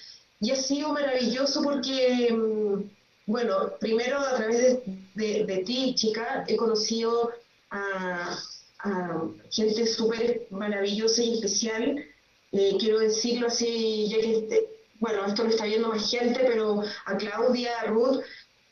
[0.40, 2.90] y ha sido maravilloso porque, mm,
[3.26, 4.78] bueno, primero a través
[5.14, 7.30] de, de, ti, chica, he conocido
[7.70, 8.38] a,
[8.80, 12.04] a gente súper maravillosa y especial
[12.52, 14.68] eh, quiero decirlo así, ya que, este,
[15.00, 18.20] bueno, esto lo está viendo más gente, pero a Claudia, a Ruth,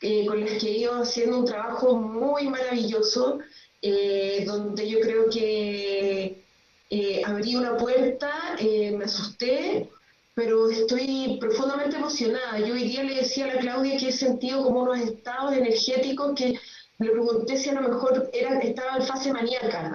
[0.01, 3.39] eh, con las que he ido haciendo un trabajo muy maravilloso,
[3.81, 6.43] eh, donde yo creo que
[7.25, 9.89] abrí una puerta, me asusté,
[10.33, 12.59] pero estoy profundamente emocionada.
[12.59, 16.33] Yo hoy día le decía a la Claudia que he sentido como unos estados energéticos
[16.35, 16.59] que
[16.99, 19.91] le pregunté si a lo mejor era, estaba en fase maníaca,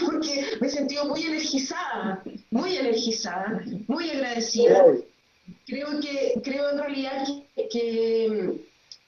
[0.00, 4.84] porque me he sentido muy energizada, muy energizada, muy agradecida.
[5.66, 8.60] Creo que, creo en realidad que,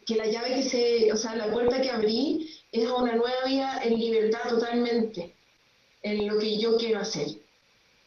[0.06, 3.44] que, la llave que se, o sea, la puerta que abrí es a una nueva
[3.46, 5.34] vida en libertad totalmente,
[6.02, 7.28] en lo que yo quiero hacer.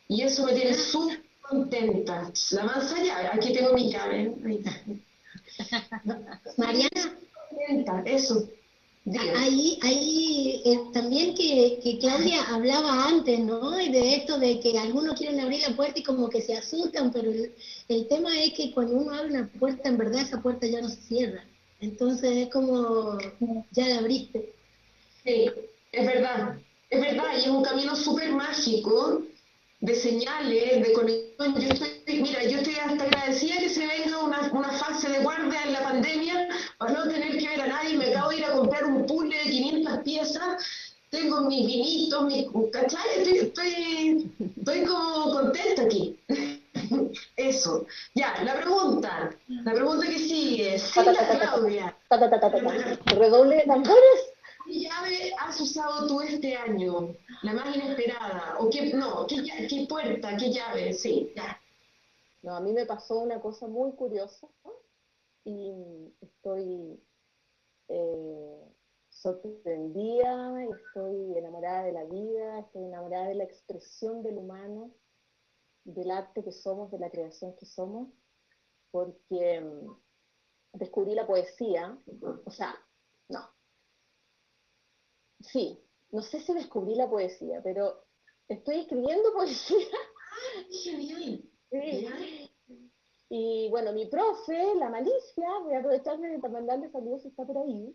[0.07, 2.31] Y eso me tiene súper contenta.
[2.51, 4.33] La mansa llave, aquí tengo mi llave.
[6.57, 7.13] Mariana.
[8.05, 8.47] eso.
[9.37, 10.36] Ahí, ahí
[11.07, 13.71] también que, Claudia hablaba antes, ¿no?
[13.71, 17.31] De esto de que algunos quieren abrir la puerta y como que se asustan, pero
[17.31, 20.89] el, tema es que cuando uno abre una puerta, en verdad esa puerta ya no
[20.89, 21.45] se cierra.
[21.79, 23.17] Entonces es como,
[23.71, 24.53] ya la abriste.
[25.23, 25.49] Sí,
[25.93, 29.23] es verdad, es verdad, y es un camino súper mágico
[29.79, 31.55] de señales, de conexión.
[31.55, 35.63] Yo estoy, mira, yo estoy hasta agradecida que se venga una, una fase de guardia
[35.63, 37.95] en la pandemia para no tener que ver a nadie.
[37.95, 40.63] Me acabo de ir a comprar un puzzle de 500 piezas,
[41.17, 43.21] tengo mis vinitos, mis, ¿cachai?
[43.21, 46.19] Estoy, estoy, como contenta aquí.
[47.35, 47.85] Eso.
[48.13, 50.79] Ya, la pregunta, la pregunta que sigue.
[50.79, 50.99] Sí,
[51.39, 51.95] Claudia.
[53.05, 54.33] Redoble de tambores.
[54.65, 57.15] ¿Qué llave has usado tú este año?
[57.41, 58.57] La más inesperada.
[58.59, 60.93] ¿O qué, no, qué, qué puerta, qué llave?
[60.93, 61.59] Sí, ya.
[62.43, 64.47] No, a mí me pasó una cosa muy curiosa
[65.43, 66.99] y estoy
[67.87, 68.76] eh,
[69.27, 74.91] sorprendida, estoy enamorada de la vida, estoy enamorada de la expresión del humano,
[75.83, 78.09] del arte que somos, de la creación que somos,
[78.91, 81.97] porque mm, descubrí la poesía,
[82.45, 82.73] o sea,
[83.27, 83.49] no,
[85.41, 85.77] sí,
[86.11, 88.05] no sé si descubrí la poesía, pero
[88.47, 89.97] estoy escribiendo poesía.
[90.71, 91.51] Sí.
[93.29, 97.57] Y bueno, mi profe, la malicia, voy a aprovecharme para mandarle saludos si está por
[97.57, 97.93] ahí.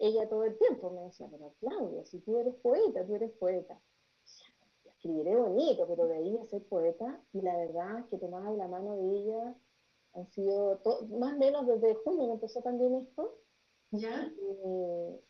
[0.00, 3.78] Ella todo el tiempo me decía, pero Claudia, si tú eres poeta, tú eres poeta.
[4.86, 8.66] Escribiré bonito, pero de ahí a ser poeta, y la verdad es que tomaba la
[8.66, 9.54] mano de ella,
[10.14, 10.80] han sido
[11.18, 13.36] más o menos desde junio empezó también esto.
[13.92, 14.32] ¿Ya?
[14.64, 15.20] Eh,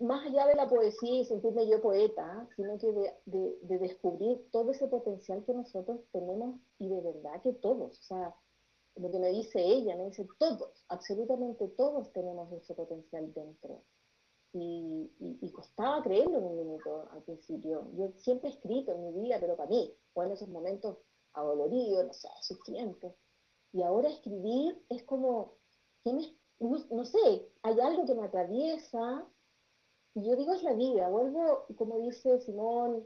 [0.00, 4.72] más allá de la poesía y sentirme yo poeta, sino que de, de, descubrir todo
[4.72, 8.34] ese potencial que nosotros tenemos y de verdad que todos, o sea,
[8.96, 13.82] lo que me dice ella, me dice todos, absolutamente todos tenemos ese potencial dentro.
[14.52, 17.88] Y, y, costaba creerlo en un minuto al principio.
[17.96, 20.98] Yo siempre he escrito en mi vida, pero para mí, o en esos momentos
[21.32, 23.16] adoloridos, no sé, sufrientes.
[23.72, 25.56] Y ahora escribir es como,
[26.90, 29.26] no, sé, hay algo que me atraviesa,
[30.14, 33.04] y yo digo es la vida, vuelvo, como dice Simón,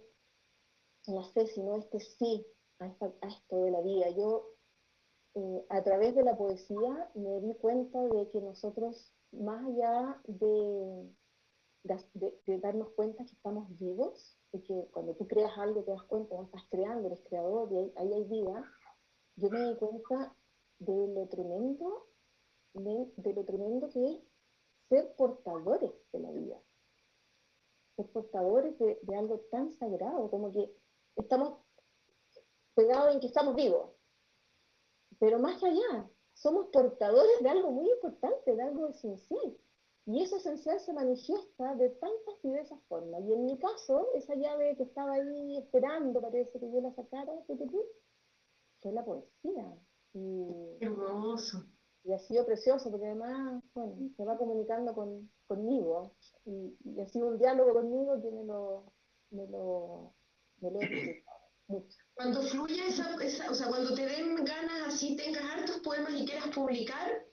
[1.07, 2.46] no sé si no este sí
[2.81, 2.87] a,
[3.27, 4.11] esto de la vida.
[4.11, 4.44] Yo,
[5.34, 11.10] eh, a través de la poesía, me di cuenta de que nosotros, más allá de,
[11.84, 16.34] de, darnos cuenta que estamos vivos, y que cuando tú creas algo te das cuenta,
[16.34, 18.64] no estás creando, eres creador, y ahí, hay vida,
[19.36, 20.34] yo me di cuenta
[20.78, 22.06] de lo tremendo,
[22.74, 24.20] de, lo tremendo que es
[24.88, 26.56] ser portadores de la vida,
[27.96, 30.74] ser portadores de, algo tan sagrado, como que
[31.16, 31.58] estamos
[32.74, 33.90] pegados en que estamos vivos,
[35.18, 39.57] pero más allá, somos portadores de algo muy importante, de algo esencial.
[40.07, 43.20] Y eso esencial se manifiesta de tantas diversas formas.
[43.24, 47.33] Y en mi caso, esa llave que estaba ahí esperando, parece que yo la sacara,
[47.46, 49.76] fue la poesía.
[50.14, 51.66] Y, hermoso.
[52.04, 56.14] Y ha sido precioso, porque además, bueno, se va comunicando con, conmigo.
[56.46, 58.85] Y, ha sido un diálogo conmigo que me lo,
[59.31, 60.14] me lo,
[60.61, 61.27] me lo he mucho.
[62.14, 66.24] Cuando fluye esa, esa, o sea, cuando te den ganas así, tengas hartos poemas y
[66.24, 67.24] quieras publicar,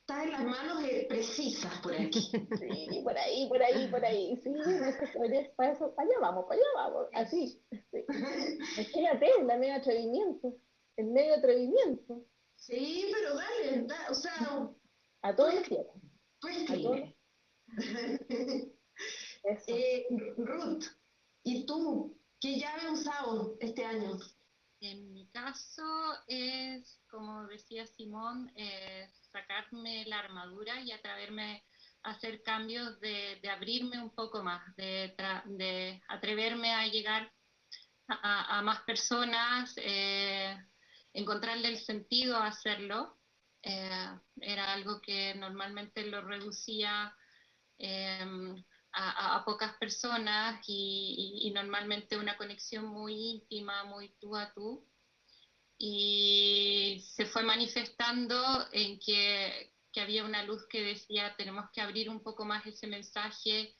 [0.00, 2.30] está en las manos eh, precisas por aquí.
[2.90, 4.36] Sí, por ahí, por ahí, por ahí.
[4.42, 4.50] Sí,
[5.56, 7.62] para, eso, para allá vamos, para allá vamos, así.
[7.70, 8.04] Sí.
[8.76, 10.56] Imagínate, la medio atrevimiento,
[10.96, 12.24] el medio atrevimiento.
[12.56, 14.72] Sí, pero dale, o sea...
[15.22, 15.94] A todos los quieras.
[19.42, 20.84] Pues eh, Ruth,
[21.44, 24.18] ¿y tú qué llave usado este año?
[24.80, 25.82] En mi caso
[26.28, 31.64] es, como decía Simón, es sacarme la armadura y atreverme
[32.04, 35.14] a hacer cambios, de, abrirme un poco más, de,
[35.46, 37.32] de atreverme a llegar
[38.08, 40.56] a, más personas, eh,
[41.12, 43.16] encontrarle el sentido a hacerlo.
[43.62, 44.08] Eh,
[44.40, 47.14] era algo que normalmente lo reducía
[47.78, 54.84] em, a, pocas personas y, normalmente una conexión muy íntima, muy tú a tú.
[55.78, 62.10] Y se fue manifestando en que, que había una luz que decía tenemos que abrir
[62.10, 63.74] un poco más ese mensaje,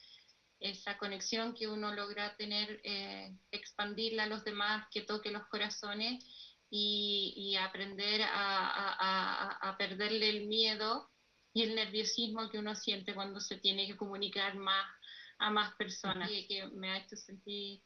[0.59, 6.23] esa conexión que uno logra tener, eh, expandirla a los demás, que toque los corazones
[6.69, 11.09] y, aprender a, a, a, perderle el miedo
[11.53, 14.85] y el nerviosismo que uno siente cuando se tiene que comunicar más
[15.39, 17.81] a más personas, que, que me ha hecho sentir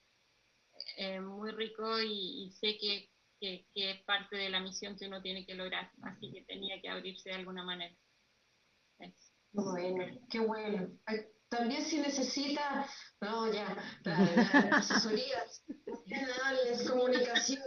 [0.97, 3.09] eh, muy rico y, sé que,
[3.39, 6.89] que, es parte de la misión que uno tiene que lograr, así que tenía que
[6.89, 7.95] abrirse de alguna manera.
[9.51, 10.89] Bueno, qué bueno.
[11.49, 12.88] También si necesita,
[13.21, 14.15] no, ya, la,
[14.77, 15.63] asesorías,
[16.89, 17.62] comunicación.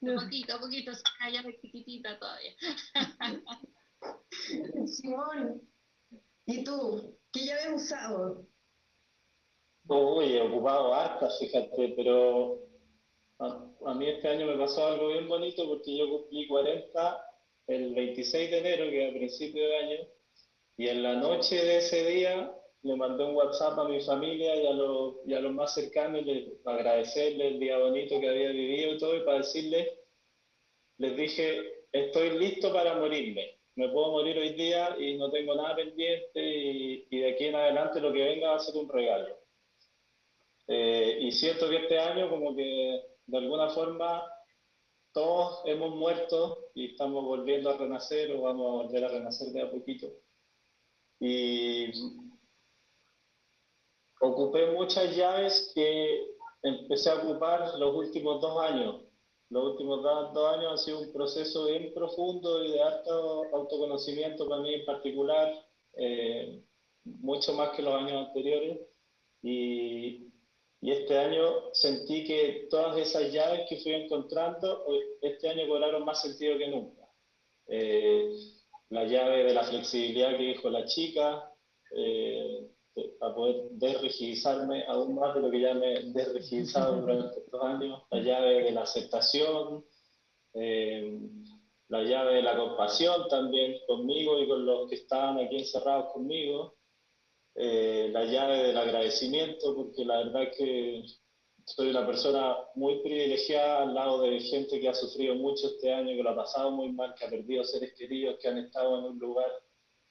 [0.00, 0.90] Un poquito, poquito,
[1.32, 2.52] ya chiquitita todavía.
[4.86, 5.62] Simón,
[6.46, 7.16] ¿Y tú?
[7.32, 8.46] ¿Qué ya habías usado?
[9.88, 12.58] Uy, he ocupado hartas, fíjate, pero
[13.38, 17.24] a, mí este año me pasó algo bien bonito porque yo cumplí 40
[17.66, 19.98] el 26 de enero, que es a principio de año,
[20.76, 24.66] y en la noche de ese día le mandé un WhatsApp a mi familia y
[24.66, 26.24] a los, y a los más cercanos
[26.64, 29.88] para agradecerles el día bonito que había vivido y todo, y para decirles,
[30.98, 31.60] les dije,
[31.92, 37.06] estoy listo para morirme me puedo morir hoy día y no tengo nada pendiente y,
[37.08, 39.38] de aquí en adelante lo que venga va a ser un regalo.
[40.68, 44.24] Eh, y siento que este año como que de alguna forma
[45.12, 49.62] todos hemos muerto y estamos volviendo a renacer o vamos a volver a renacer de
[49.62, 50.08] a poquito.
[51.20, 51.92] Y
[54.20, 59.02] ocupé muchas llaves que empecé a ocupar los últimos dos años
[59.52, 64.62] los últimos dos, años ha sido un proceso bien profundo y de alto autoconocimiento para
[64.62, 65.52] mí en particular,
[65.92, 66.62] eh,
[67.04, 68.80] mucho más que los años anteriores.
[69.42, 70.31] Y,
[70.82, 74.84] y, este año sentí que todas esas llaves que fui encontrando,
[75.22, 77.08] este año cobraron más sentido que nunca.
[77.68, 78.34] Eh,
[78.90, 81.50] la llave de la flexibilidad que dijo la chica,
[81.96, 82.68] eh,
[83.18, 88.02] para poder desrigidizarme aún más de lo que ya me he desrigidizado durante estos años,
[88.10, 89.84] la llave de la aceptación,
[90.54, 91.18] eh,
[91.88, 96.74] la llave de la compasión también conmigo y con los que estaban aquí encerrados conmigo,
[97.54, 101.02] eh, la llave del agradecimiento, porque la verdad es que
[101.64, 106.16] soy una persona muy privilegiada al lado de gente que ha sufrido mucho este año,
[106.16, 109.04] que lo ha pasado muy mal, que ha perdido seres queridos, que han estado en
[109.04, 109.50] un lugar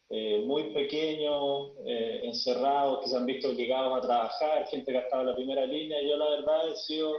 [0.10, 5.02] eh, muy pequeño, eh, encerrados, que se han visto obligados a trabajar, gente que ha
[5.02, 6.02] estado en la primera línea.
[6.02, 7.16] Yo la verdad he sido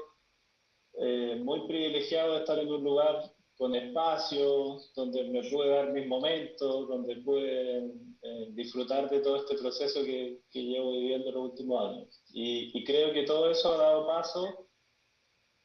[0.98, 6.06] eh, muy privilegiado de estar en un lugar con espacio, donde me pude dar mis
[6.06, 7.92] momentos, donde pude
[8.22, 12.22] eh, disfrutar de todo este proceso que, que, llevo viviendo los últimos años.
[12.32, 14.68] Y, y, creo que todo eso ha dado paso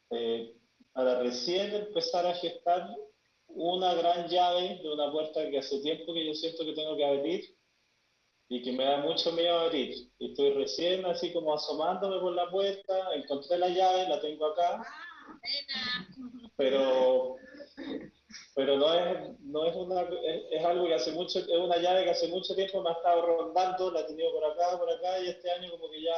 [0.09, 0.55] eh,
[0.91, 2.89] para recién empezar a gestar
[3.47, 7.05] una gran llave de una puerta que hace tiempo que yo siento que tengo que
[7.05, 7.57] abrir
[8.49, 9.93] y que me da mucho miedo abrir.
[10.17, 14.81] Y estoy recién así como asomándome por la puerta, encontré la llave, la tengo acá,
[16.55, 17.35] pero
[18.57, 20.01] pero no es, no es una,
[20.51, 23.21] es, algo que hace mucho, es una llave que hace mucho tiempo me ha estado
[23.21, 26.15] rondando, la he tenido por acá, por acá, y este año como que ya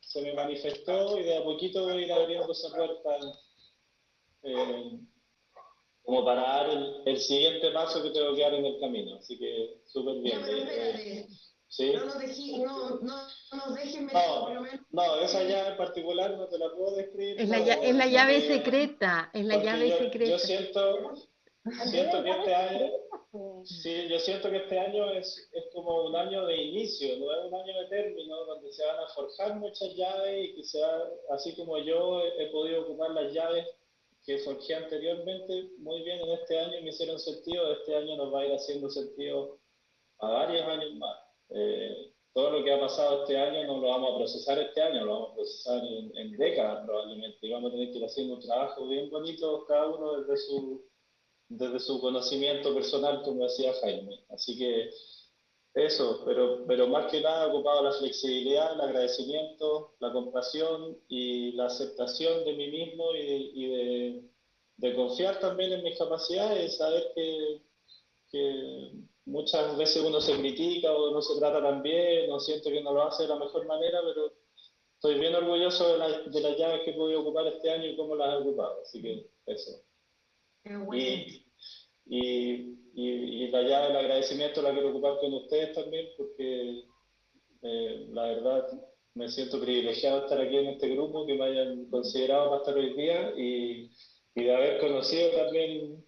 [0.00, 3.18] se me manifestó y de a poquito voy a ir abriendo esa puerta
[4.42, 4.98] eh,
[6.02, 9.38] como para dar el, el, siguiente paso que tengo que dar en el camino, así
[9.38, 10.40] que súper bien.
[10.44, 11.28] Eh,
[11.68, 11.92] ¿Sí?
[11.92, 14.66] No nos, dejí, no, no, no nos dejen meter, no.
[14.90, 17.40] No, esa llave en particular no te la puedo describir.
[17.40, 20.30] Es la, es la llave secreta, es la llave yo, secreta.
[20.32, 21.14] Yo siento,
[21.90, 22.90] siento que este año,
[23.64, 27.44] sí, yo siento que este año es, es como un año de inicio, no es
[27.44, 31.78] un año de término, donde se van a forjar muchas llaves y sea, así como
[31.78, 33.66] yo he, he podido ocupar las llaves
[34.24, 38.34] que forjé anteriormente muy bien en este año y me hicieron sentido, este año nos
[38.34, 39.58] va a ir haciendo sentido
[40.18, 41.16] a varios años más.
[41.50, 45.04] Eh, todo lo que ha pasado este año no lo vamos a procesar este año,
[45.04, 48.34] lo vamos a procesar en, en décadas probablemente, y vamos a tener que ir haciendo
[48.34, 50.84] un trabajo bien bonito cada uno desde su
[51.48, 54.24] desde su conocimiento personal, como decía Jaime.
[54.30, 54.90] Así que
[55.74, 61.66] eso, pero, pero más que nada ocupado la flexibilidad, el agradecimiento, la compasión y la
[61.66, 64.22] aceptación de mí mismo y de, y de,
[64.78, 67.62] de confiar también en mis capacidades, saber que,
[68.30, 68.92] que,
[69.26, 72.92] muchas veces uno se critica o no se trata tan bien, o siento que no
[72.92, 74.32] lo hace de la mejor manera, pero
[74.94, 77.96] estoy bien orgulloso de, la, de las llaves que he podido ocupar este año y
[77.96, 78.80] cómo las he ocupado.
[78.82, 79.85] Así que eso.
[80.92, 81.46] Y,
[82.06, 83.10] y, y,
[83.44, 86.84] y, la llave del agradecimiento la quiero ocupar con ustedes también, porque
[87.62, 88.66] eh, la verdad
[89.14, 92.74] me siento privilegiado de estar aquí en este grupo, que me hayan considerado para estar
[92.74, 93.90] hoy día y,
[94.34, 96.04] y de haber conocido también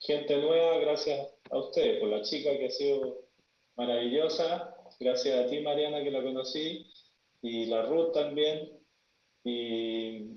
[0.00, 3.20] gente nueva gracias a ustedes, por la chica que ha sido
[3.76, 6.86] maravillosa, gracias a ti Mariana que la conocí,
[7.40, 8.80] y la Ruth también,
[9.44, 10.30] y,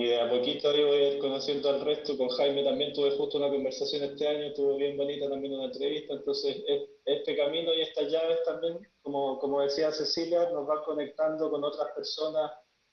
[0.00, 2.16] y de a poquito ahí voy a ir conociendo al resto.
[2.16, 6.14] Con Jaime también tuve justo una conversación este año, estuvo bien bonita también una entrevista.
[6.14, 6.62] Entonces,
[7.04, 11.88] este camino y estas llaves también, como, como decía Cecilia, nos van conectando con otras
[11.96, 12.52] personas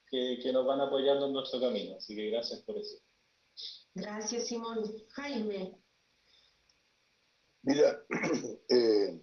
[0.09, 1.95] que, que nos van apoyando en nuestro camino.
[1.95, 2.97] Así que gracias por eso.
[3.93, 4.81] Gracias, Simón.
[5.09, 5.77] Jaime.
[7.61, 8.03] Mira,
[8.69, 9.21] eh,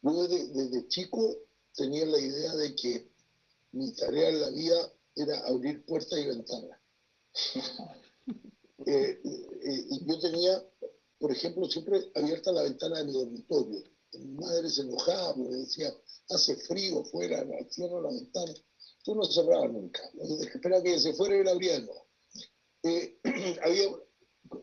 [0.00, 1.32] yo desde, desde chico
[1.76, 3.08] tenía la idea de que
[3.70, 6.78] mi tarea en la vida era abrir puertas y ventanas.
[8.86, 10.62] eh, eh, y yo tenía,
[11.18, 13.82] por ejemplo, siempre abierta la ventana de mi dormitorio.
[14.14, 15.94] Mi madre se enojaba porque decía,
[16.30, 18.52] hace frío afuera, cierro la ventana.
[19.04, 20.02] Yo no cerraba nunca.
[20.40, 21.92] Esperaba que se fuera y la abría no.
[22.84, 23.18] Eh,
[23.64, 23.84] había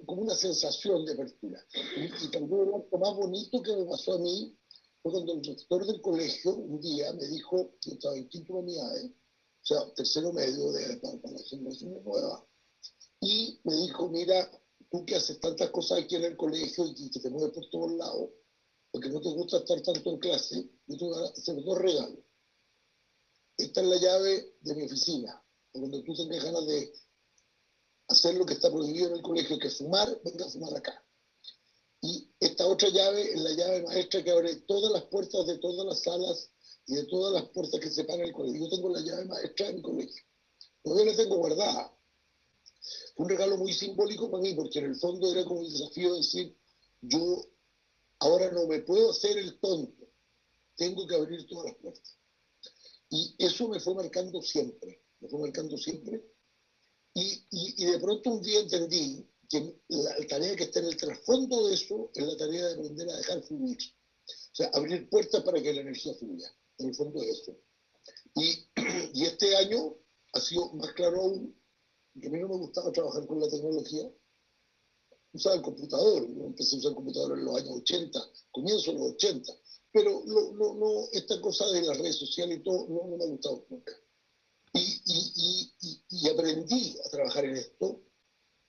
[0.06, 1.66] como una sensación de apertura.
[1.98, 4.56] Y, y también lo más bonito que me pasó a mí
[5.02, 9.06] fue cuando el rector del colegio un día me dijo, yo estaba en quinto unidades,
[9.06, 9.14] o
[9.76, 12.46] sea, tercero medio de, la generación nueva,
[13.22, 14.50] y me dijo, mira,
[14.90, 17.92] tú que haces tantas cosas aquí en el colegio y que te mueves por todos
[17.94, 18.30] lados,
[18.92, 22.20] porque no te gusta estar tanto en clase, yo te voy a hacer dos regalos.
[23.58, 25.44] Esta es la llave de mi oficina.
[25.72, 26.94] Cuando tú tengas ganas de
[28.08, 31.06] hacer lo que está prohibido en el colegio, que es fumar, venga a fumar acá.
[32.02, 35.86] Y esta otra llave es la llave maestra que abre todas las puertas de todas
[35.86, 36.50] las salas
[36.90, 38.62] y de todas las puertas que separan el colegio.
[38.62, 40.24] Yo tengo la llave maestra de mi colegio.
[40.82, 41.96] Todavía la tengo guardada.
[43.16, 46.14] Fue un regalo muy simbólico para mí, porque en el fondo era como el desafío
[46.14, 46.58] de decir,
[47.02, 47.46] yo
[48.18, 50.10] ahora no me puedo hacer el tonto,
[50.76, 52.18] tengo que abrir todas las puertas.
[53.12, 56.26] Y eso me fue marcando siempre, me fue marcando siempre.
[57.14, 61.68] Y, y, de pronto un día entendí que la tarea que está en el trasfondo
[61.68, 63.78] de eso es la tarea de aprender a dejar fluir.
[64.26, 67.56] O sea, abrir puertas para que la energía fluya en el fondo de eso.
[68.36, 68.68] Y,
[69.14, 69.96] y, este año
[70.34, 71.56] ha sido más claro aún,
[72.20, 74.12] que a mí no me gustaba trabajar con la tecnología,
[75.34, 78.20] usaba el computador, yo empecé a usar el computador en los años 80,
[78.52, 79.54] comienzo en los 80,
[79.92, 83.24] pero no, no, no, esta cosa de las redes sociales y todo no, no me
[83.24, 83.94] ha gustado nunca.
[84.74, 88.04] Y, y, y, y, aprendí a trabajar en esto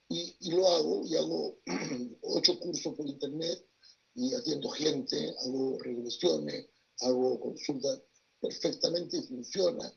[0.09, 1.59] y, lo hago, y hago
[2.23, 3.67] ocho cursos por internet
[4.15, 6.67] y atiendo gente, hago regresiones,
[7.01, 8.01] hago consultas
[8.41, 9.93] perfectamente y funciona,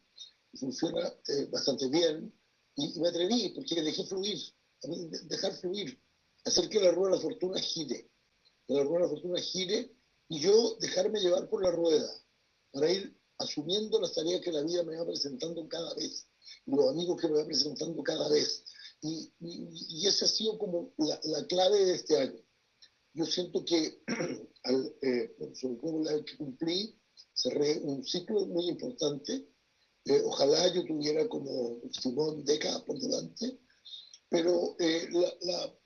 [0.52, 2.34] y funciona eh, bastante bien.
[2.76, 4.40] Y, me atreví porque dejé fluir,
[5.26, 6.02] dejar fluir,
[6.46, 8.10] hacer que la rueda de la fortuna gire,
[8.68, 9.96] que la rueda de la fortuna gire
[10.30, 12.10] y yo dejarme llevar por la rueda
[12.72, 16.28] para ir asumiendo las tareas que la vida me va presentando cada vez,
[16.66, 18.64] los amigos que me va presentando cada vez.
[19.02, 22.42] Y, y, esa ha sido como la, clave de este año.
[23.14, 24.02] Yo siento que,
[24.64, 26.96] al, eh, sobre todo la que cumplí,
[27.34, 29.48] cerré un ciclo muy importante.
[30.06, 33.60] Eh, ojalá yo tuviera como Simón décadas por delante,
[34.30, 35.80] pero eh, la, la,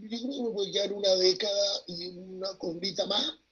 [0.00, 3.42] yo creo que voy a llegar una década y una condita más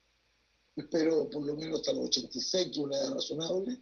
[0.81, 3.81] espero por lo menos hasta los 86, que una edad razonable.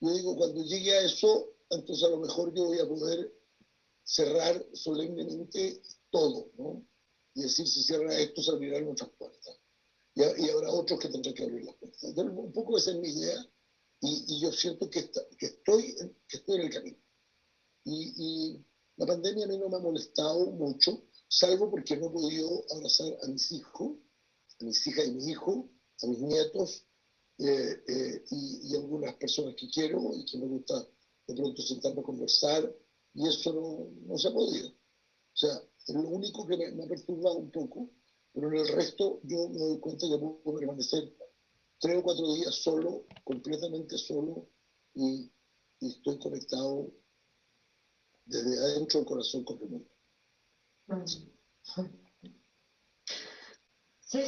[0.00, 3.32] Yo digo, cuando llegue a eso, entonces a lo mejor yo voy a poder
[4.02, 6.86] cerrar solemnemente todo, ¿no?
[7.34, 9.58] Y decir, si cierra esto, se abrirán otras puertas.
[10.14, 12.02] Y, y, habrá otros que tendrán que abrir las puertas.
[12.16, 13.36] un poco esa es mi idea
[14.00, 15.94] y, y yo siento que, que, estoy,
[16.28, 16.98] que estoy en el camino.
[17.84, 22.10] Y, y, la pandemia a mí no me ha molestado mucho, salvo porque no he
[22.10, 23.98] podido abrazar a mis hijos,
[24.60, 25.68] a mis hijas y mi hijo,
[26.02, 26.86] a mis nietos
[27.38, 30.86] eh, eh, y, algunas personas que quiero y que me gusta
[31.26, 32.72] de pronto sentarme a conversar,
[33.14, 34.68] y eso no, no se ha podido.
[34.68, 37.90] O sea, lo único que me, me, ha perturbado un poco,
[38.34, 41.16] pero en el resto yo me doy cuenta que puedo permanecer
[41.78, 44.48] tres o cuatro días solo, completamente solo,
[44.94, 45.32] y,
[45.80, 46.90] y estoy conectado
[48.26, 49.90] desde adentro del corazón con el mundo.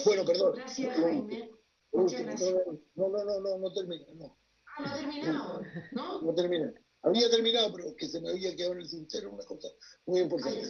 [0.04, 0.54] bueno, perdón.
[0.54, 1.50] Gracias, Jaime.
[1.92, 2.54] Muchas gracias.
[2.94, 4.38] No, no, no, no, no termina, no.
[4.66, 6.22] Ah, no ha terminado, ¿no?
[6.22, 6.72] No termina.
[7.02, 9.68] Había terminado, pero que se me había quedado en el tintero una cosa
[10.07, 10.61] muy importante.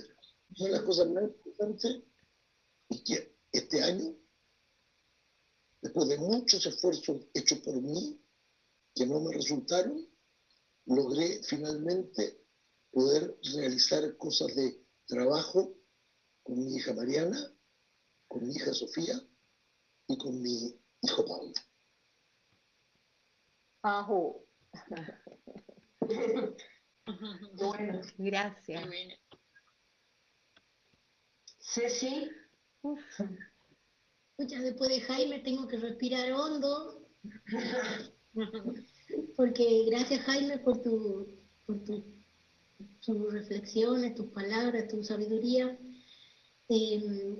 [0.58, 2.02] Una de las cosas más importantes
[2.88, 4.14] es que este año,
[5.82, 8.20] después de muchos esfuerzos hechos por mí,
[8.94, 10.08] que no me resultaron,
[10.86, 12.42] logré finalmente
[12.90, 15.76] poder realizar cosas de trabajo
[16.42, 17.52] con mi hija Mariana,
[18.28, 19.20] con mi hija Sofía
[20.08, 21.52] y con mi hijo Pablo.
[23.82, 24.46] Ajo.
[27.54, 28.88] bueno, gracias.
[31.60, 32.30] Ceci.
[34.38, 37.08] Muchas después de Jaime tengo que respirar hondo.
[39.36, 41.26] Porque gracias Jaime por tu,
[41.64, 42.04] por tu,
[43.00, 45.78] tus reflexiones, tus palabras, tu sabiduría.
[46.68, 47.36] Eh,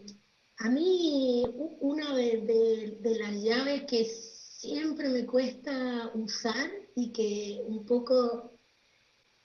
[0.59, 1.45] a mí
[1.81, 8.59] una de, las llaves que siempre me cuesta usar y que un poco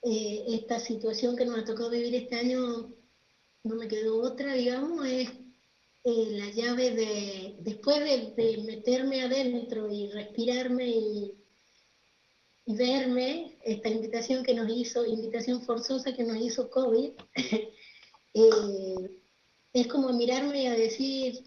[0.02, 2.92] eh, esta situación que nos ha tocado vivir este año
[3.64, 5.30] no me quedó otra, digamos, es
[6.04, 11.34] eh, la llave de, después de, meterme adentro y respirarme y,
[12.66, 17.12] verme, esta invitación que nos hizo, invitación forzosa que nos hizo COVID,
[18.34, 19.20] eh,
[19.72, 21.44] es como mirarme y a decir,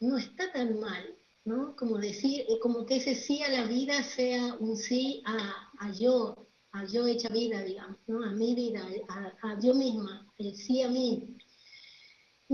[0.00, 1.76] no está tan mal, ¿no?
[1.76, 6.48] Como decir, eh, como que ese sí a la vida sea un sí a, yo,
[6.72, 8.24] a yo hecha vida, digamos, ¿no?
[8.24, 11.36] A mi vida, a, a yo misma, el sí a mí.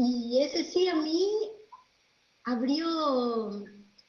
[0.02, 1.28] Y ese sí a mí
[2.44, 2.86] abrió,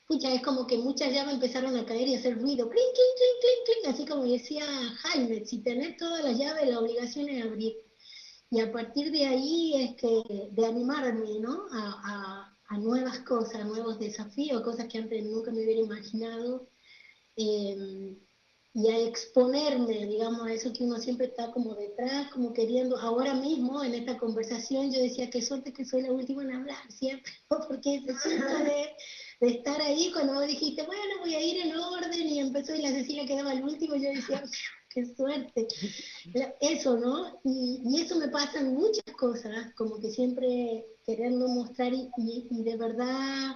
[0.07, 3.17] pucha, es como que muchas llaves empezaron a caer y a hacer ruido, clink, clink,
[3.17, 4.63] clink, clink, clink, así como decía
[5.01, 7.73] Jaime, si tenés todas las llaves, la obligación es abrir.
[8.51, 11.65] Y a partir de ahí es que, de animarme, ¿no?
[11.73, 16.69] A, nuevas cosas, nuevos desafíos, cosas que antes nunca me hubiera imaginado.
[17.35, 18.17] Em,
[18.73, 23.33] y a exponerme, digamos, a eso que uno siempre está como detrás, como queriendo, ahora
[23.33, 27.31] mismo en esta conversación yo decía, qué suerte que soy la última en hablar, siempre,
[27.67, 28.95] porque ese susto de,
[29.41, 32.81] de, estar ahí, cuando vos dijiste, bueno, voy a ir en orden, y empezó y
[32.81, 34.43] la Cecilia quedaba al último, yo decía,
[34.93, 35.67] qué suerte.
[36.59, 37.39] Eso, ¿no?
[37.43, 43.55] Y, eso me pasa en muchas cosas, como que siempre queriendo mostrar y, de verdad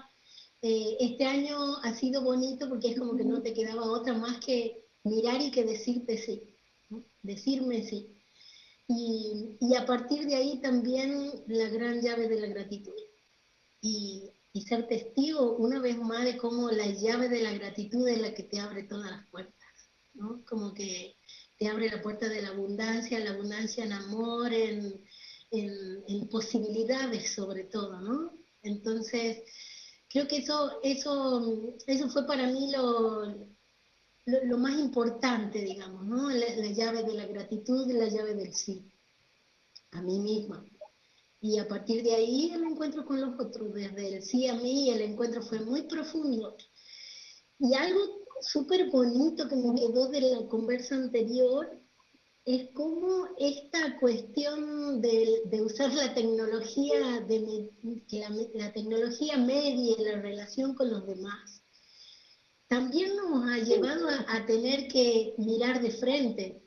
[0.62, 4.40] eh, este año ha sido bonito porque es como que no te quedaba otra más
[4.44, 6.44] que mirar y que decirte sí,
[7.22, 8.12] decirme sí.
[8.88, 12.94] Y, a partir de ahí también la gran llave de la gratitud.
[13.82, 18.20] Y, y ser testigo una vez más de cómo la llave de la gratitud es
[18.20, 19.56] la que te abre todas las puertas.
[20.14, 20.44] ¿no?
[20.46, 21.16] Como que
[21.58, 25.02] te abre la puerta de la abundancia, la abundancia en amor, en,
[25.52, 28.34] en, posibilidades sobre todo, ¿no?
[28.64, 29.44] Entonces,
[30.10, 33.55] creo que eso, eso, eso fue para mí lo,
[34.26, 36.30] lo, más importante, digamos, ¿no?
[36.30, 38.92] La, la, llave de la gratitud la llave del sí,
[39.92, 40.66] a mí misma.
[41.42, 44.90] Y a partir de ahí el encuentro con los otros, desde el sí a mí,
[44.90, 46.58] el encuentro fue muy profundo.
[47.60, 51.82] Y algo súper bonito que me quedó de la conversa anterior
[52.46, 57.72] es como esta cuestión de, de usar la tecnología, de,
[58.08, 61.64] que la, la, tecnología medie la relación con los demás,
[62.76, 66.62] también nos ha llevado a, a, tener que mirar de frente,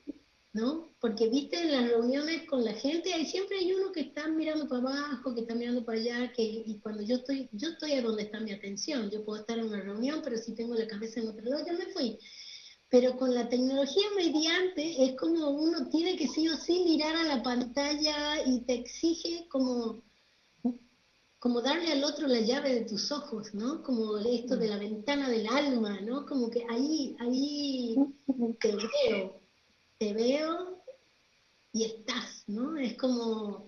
[0.54, 0.96] ¿no?
[1.00, 4.66] Porque viste en las reuniones con la gente, hay, siempre hay uno que está mirando
[4.66, 8.00] para abajo, que está mirando para allá, que, y cuando yo estoy, yo estoy a
[8.00, 11.20] donde está mi atención, yo puedo estar en una reunión, pero si tengo la cabeza
[11.20, 12.18] en otro lado, ya me fui.
[12.88, 17.24] Pero con la tecnología mediante es como uno tiene que sí o sí mirar a
[17.24, 20.02] la pantalla y te exige como,
[21.38, 23.82] como darle al otro la llave de tus ojos, ¿no?
[23.82, 26.26] Como esto de la ventana del alma, ¿no?
[26.26, 27.96] Como que ahí, ahí
[28.60, 29.40] te veo,
[29.98, 30.82] te veo
[31.72, 32.76] y estás, ¿no?
[32.76, 33.66] Es como,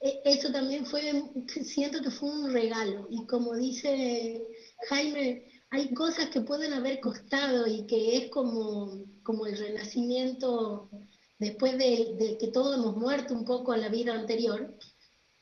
[0.00, 1.22] e, eso también fue,
[1.64, 3.06] siento que fue un regalo.
[3.10, 4.42] Y como dice
[4.88, 10.90] Jaime, hay cosas que pueden haber costado y que es como, como el renacimiento
[11.38, 14.76] después de, que todos hemos muerto un poco a la vida anterior.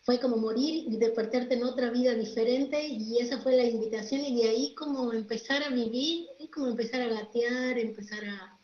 [0.09, 4.41] Fue como morir y despertarte en otra vida diferente y esa fue la invitación y
[4.41, 8.59] de ahí como empezar a vivir, y como empezar a gatear, empezar a,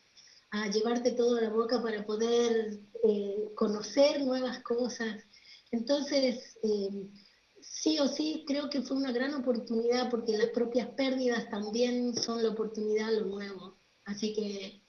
[0.53, 5.23] a llevarte todo a la boca para poder eh, conocer nuevas cosas.
[5.71, 7.11] Entonces, eh,
[7.61, 12.43] sí o sí creo que fue una gran oportunidad porque las propias pérdidas también son
[12.43, 13.77] la oportunidad lo nuevo.
[14.07, 14.81] Así que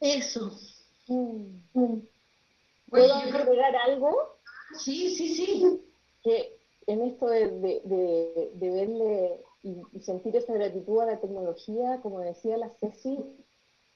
[0.00, 0.58] eso.
[1.08, 1.98] Mm.
[2.88, 4.35] ¿Puedo agregar algo?
[4.74, 5.80] Sí, sí, sí.
[6.22, 6.56] Que
[6.86, 12.56] en esto de, de, de, verle y, sentir esa gratitud a la tecnología, como decía
[12.56, 13.18] la Ceci,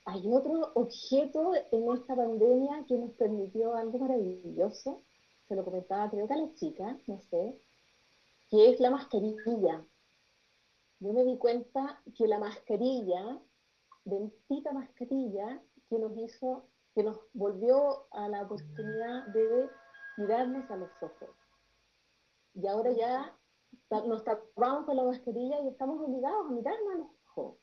[0.07, 5.03] hay otro objeto en esta pandemia que nos permitió algo maravilloso,
[5.47, 7.59] se lo comentaba creo que a la chica, no sé,
[8.51, 9.85] que es la mascarilla.
[10.99, 13.41] Yo me di cuenta que la mascarilla,
[14.05, 16.65] bendita mascarilla, que nos hizo,
[16.95, 19.69] que nos volvió a la oportunidad de
[20.21, 21.31] mirarnos a los ojos.
[22.55, 23.37] Y ahora ya
[24.07, 27.57] nos tapamos con la mascarilla y estamos obligados a mirarnos a los ojos.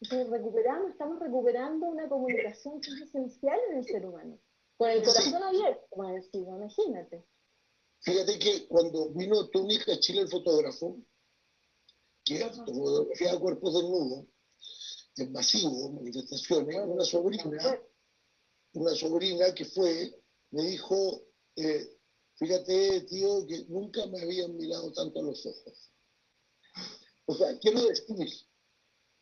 [0.00, 4.38] Entonces recuperamos, estamos recuperando una comunicación que es esencial en el ser humano.
[4.76, 5.86] Con el corazón abierto,
[6.32, 7.24] imagínate.
[8.00, 10.96] Fíjate que cuando vino Tony a Chile, el fotógrafo,
[12.24, 14.26] que fotografía cuerpos desnudos,
[15.16, 17.80] en masivo, manifestaciones, una sobrina,
[18.74, 20.14] una sobrina que fue,
[20.50, 21.22] me dijo,
[21.56, 21.97] eh,
[22.38, 25.92] fíjate, tío, que nunca me habían mirado tanto a los ojos.
[27.26, 28.28] O sea, quiero decir,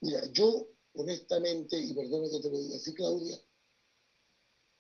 [0.01, 3.39] mira, yo honestamente, y perdona que te lo diga así, Claudia,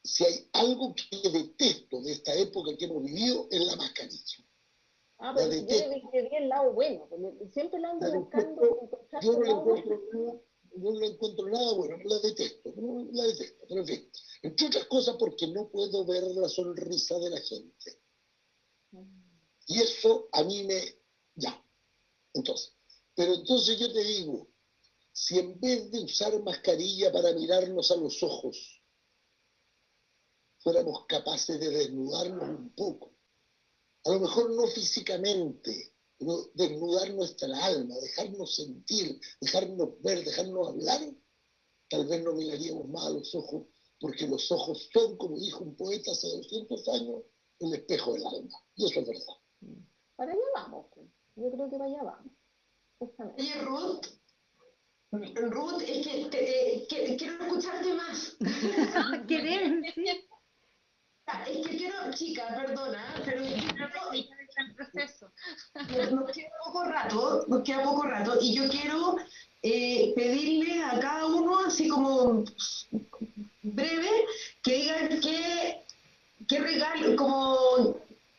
[0.03, 4.47] si hay algo que detesto de esta época que hemos vivido, es la mascarilla.
[5.18, 7.09] Ah, pero yo le vi el lado bueno,
[7.53, 8.91] siempre la ando buscando.
[9.22, 12.74] Yo no, le encuentro, yo no le encuentro nada bueno, la detesto,
[13.12, 14.11] la detesto, pero en fin.
[14.43, 17.99] Entre otras cosas porque no puedo ver la sonrisa de la gente.
[19.66, 20.80] Y eso a mí me...
[21.34, 21.62] ya.
[22.34, 22.72] Entonces,
[23.14, 24.49] pero entonces yo te digo,
[25.12, 28.82] si en vez de usar mascarilla para mirarnos a los ojos,
[30.59, 33.14] fuéramos capaces de desnudarnos un poco.
[34.05, 41.01] A lo mejor no físicamente, pero desnudar nuestra alma, dejarnos sentir, dejarnos ver, dejarnos hablar,
[41.89, 43.66] tal vez no miraríamos más a los ojos,
[43.99, 47.22] porque los ojos son, como dijo un poeta hace 200 años,
[47.61, 48.59] el espejo del alma.
[48.76, 49.80] Y eso es verdad.
[50.16, 50.86] Para allá vamos.
[50.94, 51.07] Pues.
[51.36, 52.32] Yo creo que para allá vamos.
[53.36, 54.07] Oye, Ruth.
[55.12, 58.36] Ruth, es que, que quiero escucharte más.
[59.28, 60.04] Querer, sí.
[61.46, 63.42] Es que quiero, chica, perdona, pero
[64.76, 65.32] proceso.
[65.74, 69.16] Nos queda poco rato, nos queda poco rato, y yo quiero
[69.62, 72.44] eh, pedirle a cada uno, así como
[73.62, 74.26] breve,
[74.62, 75.86] que digan qué,
[76.49, 77.97] qué regalo, como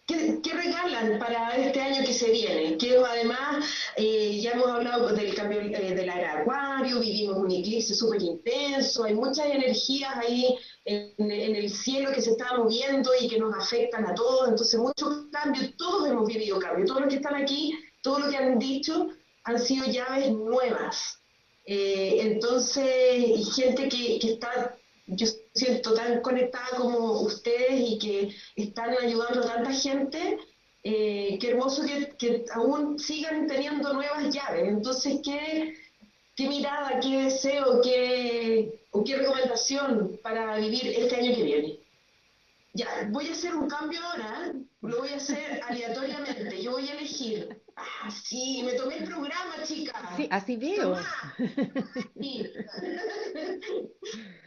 [0.07, 2.77] ¿Qué, regalan para este año que se viene?
[2.77, 3.65] Que además
[3.97, 9.15] eh, ya hemos hablado del cambio eh, del acuario, vivimos un eclipse súper intenso, hay
[9.15, 14.15] muchas energías ahí en, el cielo que se están moviendo y que nos afectan a
[14.15, 18.29] todos, entonces muchos cambios, todos hemos vivido cambios, todos los que están aquí, todo lo
[18.29, 19.09] que han dicho
[19.43, 21.19] han sido llaves nuevas.
[21.65, 22.85] Eh, entonces,
[23.27, 24.77] y gente que, que está
[25.07, 25.25] yo
[25.57, 30.37] siento tan conectada como ustedes y que están ayudando a tanta gente,
[30.83, 31.83] eh, qué hermoso
[32.17, 34.67] que, aún sigan teniendo nuevas llaves.
[34.67, 35.73] Entonces, ¿qué,
[36.35, 41.86] qué mirada, qué deseo, qué, o qué recomendación para vivir este año que viene?
[42.77, 46.93] Ya, voy a hacer un cambio ahora, lo voy a hacer aleatoriamente, yo voy a
[46.93, 47.63] elegir.
[47.75, 50.13] Ah, sí, me tomé el programa, chica.
[50.15, 50.95] Sí, así veo.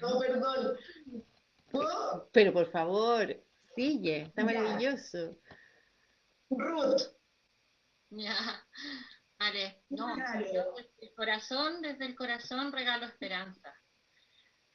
[0.00, 0.78] no, perdón.
[2.30, 3.36] Pero por favor,
[3.74, 5.36] sigue, está maravilloso.
[6.50, 7.02] Ruth.
[8.10, 8.64] Ya,
[9.40, 13.74] vale, no, desde el corazón, desde el corazón regalo esperanza.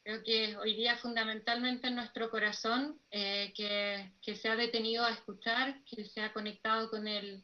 [0.05, 5.83] Creo que hoy día fundamentalmente en nuestro corazón, eh, que, se ha detenido a escuchar,
[5.83, 7.43] que se ha conectado con el,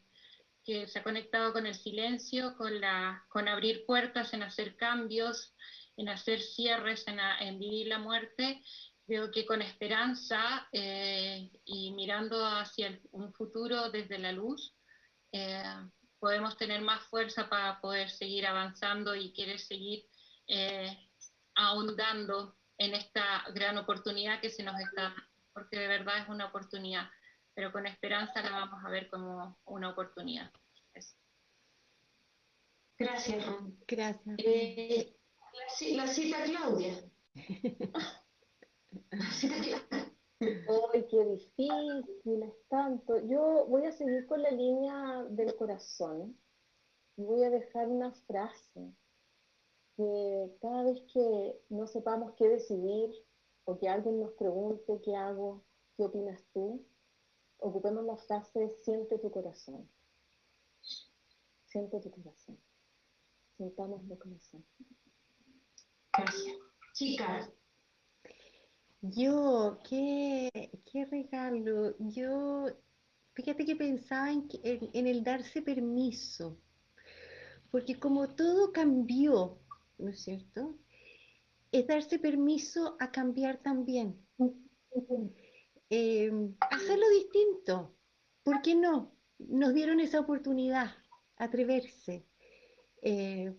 [0.64, 5.56] que se ha conectado con el silencio, con, la, con abrir puertas, en hacer cambios,
[5.96, 8.62] en hacer cierres, en, vivir la muerte.
[9.08, 14.72] Creo que con esperanza eh, y mirando hacia un futuro desde la luz,
[15.32, 15.64] eh,
[16.20, 20.06] podemos tener más fuerza para poder seguir avanzando y querer seguir
[21.54, 25.14] ahondando en esta gran oportunidad que se nos está,
[25.52, 27.08] porque de verdad es una oportunidad,
[27.54, 30.50] pero con esperanza la vamos a ver como una oportunidad.
[32.98, 33.44] Gracias,
[33.86, 34.36] Gracias.
[34.38, 35.16] Eh,
[35.94, 36.94] la, cita Claudia.
[40.40, 43.18] Ay, qué difícil es tanto.
[43.26, 46.38] Yo voy a seguir con la línea del corazón
[47.16, 48.94] y voy a dejar una frase
[50.02, 53.10] que cada vez que no sepamos qué decidir
[53.64, 55.62] o que alguien nos pregunte qué hago,
[55.96, 56.84] qué opinas tú,
[57.58, 59.88] ocupemos la frase siente tu corazón.
[61.66, 62.58] Siente tu corazón.
[63.56, 64.64] Sintamos el corazón.
[66.12, 66.56] Gracias.
[66.94, 67.50] Chicas.
[69.00, 70.50] Yo, qué,
[70.90, 71.96] qué regalo.
[71.98, 72.66] Yo,
[73.34, 76.58] fíjate que pensaba en, en el darse permiso,
[77.70, 79.61] porque como todo cambió
[79.98, 80.78] ¿no es cierto?
[81.70, 84.26] Es darse permiso a cambiar también.
[85.90, 86.30] Eh,
[86.70, 87.94] hacerlo distinto.
[88.42, 89.14] ¿Por qué no?
[89.38, 90.92] Nos dieron esa oportunidad,
[91.36, 92.26] atreverse.
[93.02, 93.54] Eh,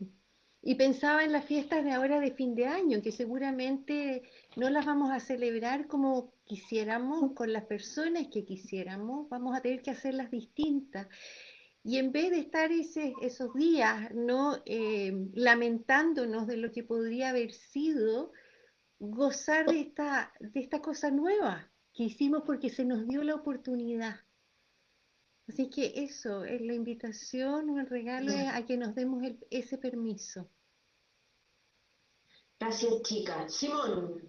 [0.65, 4.23] y pensaba en las fiestas de ahora de fin de año, que seguramente
[4.55, 9.81] no las vamos a celebrar como quisiéramos, con las personas que quisiéramos, vamos a tener
[9.81, 11.07] que hacerlas distintas.
[11.84, 14.61] Y en vez de estar ese, esos días ¿no?
[14.65, 18.31] Eh, lamentándonos de lo que podría haber sido,
[18.99, 24.21] gozar de esta, de esta cosa nueva que hicimos porque se nos dio la oportunidad.
[25.47, 30.49] Así que eso es la invitación o el regalo a que nos demos ese permiso.
[32.59, 33.49] Gracias, chica.
[33.49, 34.21] Simón.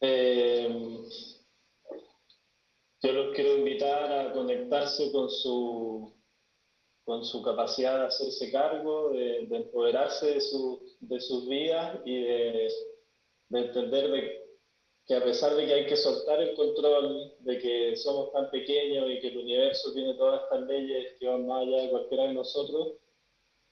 [0.00, 1.04] Eh,
[3.06, 6.12] yo los quiero invitar a conectarse con su,
[7.04, 10.42] con su capacidad de hacerse cargo, de, empoderarse de,
[11.00, 12.68] de, sus vidas y de,
[13.50, 14.42] entender
[15.06, 19.08] que a pesar de que hay que soltar el control, de que somos tan pequeños
[19.08, 22.34] y que el universo tiene todas estas leyes que van más allá de cualquiera de
[22.34, 22.94] nosotros,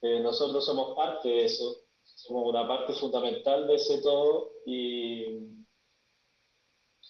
[0.03, 5.64] eh, nosotros somos parte de eso, somos una parte fundamental de ese todo y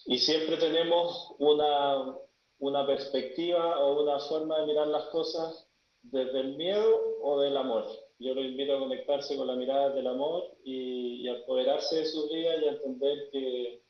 [0.05, 2.15] y siempre tenemos una,
[2.59, 5.67] una perspectiva o una forma de mirar las cosas
[6.03, 7.85] desde el miedo o del amor.
[8.19, 12.29] Yo lo invito a conectarse con la mirada del amor y, y apoderarse de su
[12.29, 13.83] vida y a entender que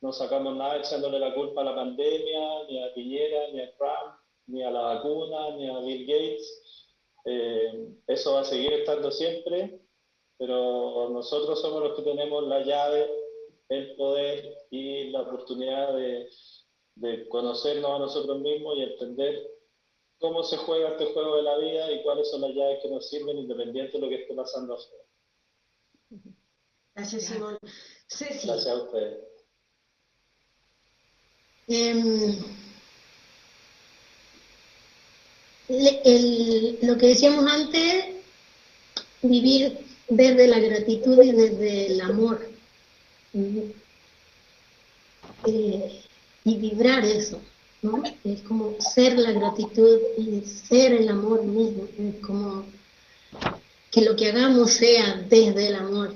[0.00, 4.18] no sacamos nada echándole la culpa a la pandemia, ni a Piñera, ni a Trump,
[4.46, 6.88] ni a la vacuna, ni a Bill Gates.
[7.26, 9.80] Eh, eso va a seguir estando siempre,
[10.36, 13.19] pero nosotros somos los que tenemos la llave
[13.70, 16.28] el poder y la oportunidad de,
[17.28, 19.50] conocernos a nosotros mismos y entender
[20.18, 23.08] cómo se juega este juego de la vida y cuáles son las llaves que nos
[23.08, 25.04] sirven independiente de lo que esté pasando afuera.
[26.94, 27.58] Gracias, Simón.
[27.62, 29.18] Gracias a ustedes.
[31.68, 32.36] Em,
[36.82, 38.16] lo que decíamos antes,
[39.22, 42.49] vivir desde la gratitud y desde el amor.
[43.32, 43.74] Eh,
[46.44, 47.40] y vibrar eso,
[47.82, 48.02] ¿no?
[48.24, 52.64] Es como ser la gratitud y ser el amor mismo, es como
[53.90, 56.14] que lo que hagamos sea desde el amor,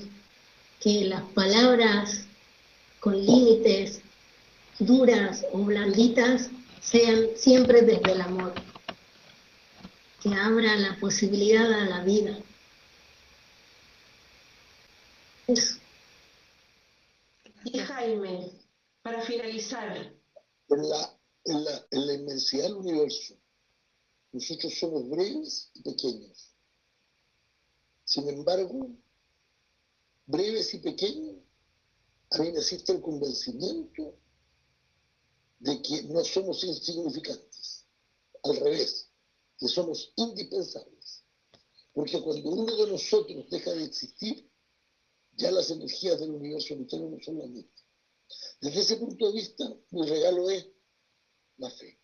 [0.81, 2.27] que las palabras
[3.01, 4.01] con límites
[4.79, 6.51] duras o blanditas
[6.81, 8.55] sean siempre desde el amor,
[10.23, 12.39] que abra la posibilidad a la vida.
[17.79, 18.65] Jaime.
[19.03, 19.97] para finalizar.
[20.69, 23.37] En la, en la, en la inmensidad del universo,
[24.33, 26.55] nosotros somos breves y pequeños.
[28.05, 28.91] Sin embargo,
[30.27, 31.37] breves y pequeños,
[32.31, 34.19] a mí me existe el convencimiento
[35.59, 37.87] de que no somos insignificantes.
[38.43, 39.09] Al revés,
[39.59, 41.25] que somos indispensables.
[41.93, 44.51] Porque cuando uno de nosotros deja de existir,
[45.37, 47.85] ya las energías del universo entero no son las mismas.
[48.61, 50.67] Desde ese punto de vista, mi regalo es
[51.57, 52.01] la fe.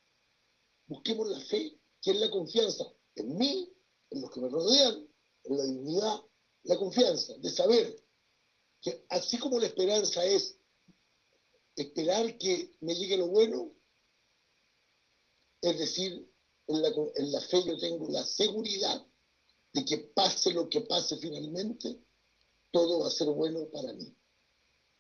[0.87, 3.73] Busquemos la fe que es la confianza en mí,
[4.11, 5.09] en los que me rodean,
[5.45, 6.21] en la dignidad,
[6.65, 8.05] la confianza de saber
[8.81, 10.59] que así como la esperanza es
[11.77, 13.75] esperar que me llegue lo bueno,
[15.61, 16.31] es decir,
[16.67, 19.07] en la, en la fe yo tengo la seguridad
[19.73, 21.99] de que pase lo que pase finalmente,
[22.71, 24.17] todo va a ser bueno para mí.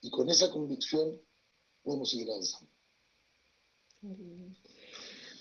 [0.02, 1.20] Y con esa convicción
[1.82, 2.70] podemos seguir avanzando.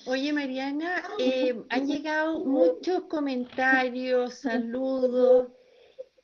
[0.06, 5.50] Oye, Mariana, eh, han llegado muchos comentarios, saludos,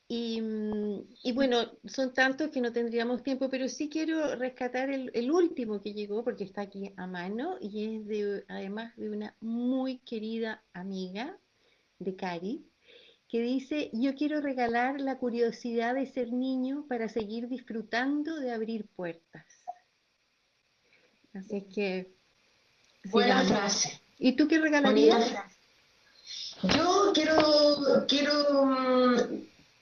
[0.08, 0.40] y,
[1.24, 5.80] y, bueno, son tantos que no tendríamos tiempo, pero sí quiero rescatar el, el, último
[5.80, 10.64] que llegó, porque está aquí a mano, y es de, además de una muy querida
[10.72, 11.36] amiga
[11.98, 12.64] de Cari,
[13.36, 18.86] que dice, yo quiero regalar la curiosidad de ser niño para seguir disfrutando de abrir
[18.96, 19.44] puertas.
[21.34, 22.14] Así que
[23.04, 24.00] Buena frase.
[24.18, 25.34] ¿Y tú qué regalarías?
[26.62, 29.16] Yo quiero, quiero, mm,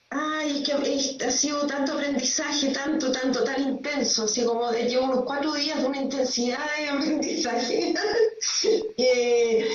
[0.09, 5.05] ay, es que ha sido tanto aprendizaje, tanto, tanto, tan intenso, así como de, llevo
[5.05, 7.93] unos cuatro días de una intensidad de aprendizaje.
[8.97, 9.69] eh,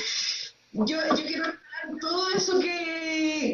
[0.72, 2.89] yo, yo quiero regalar todo eso que,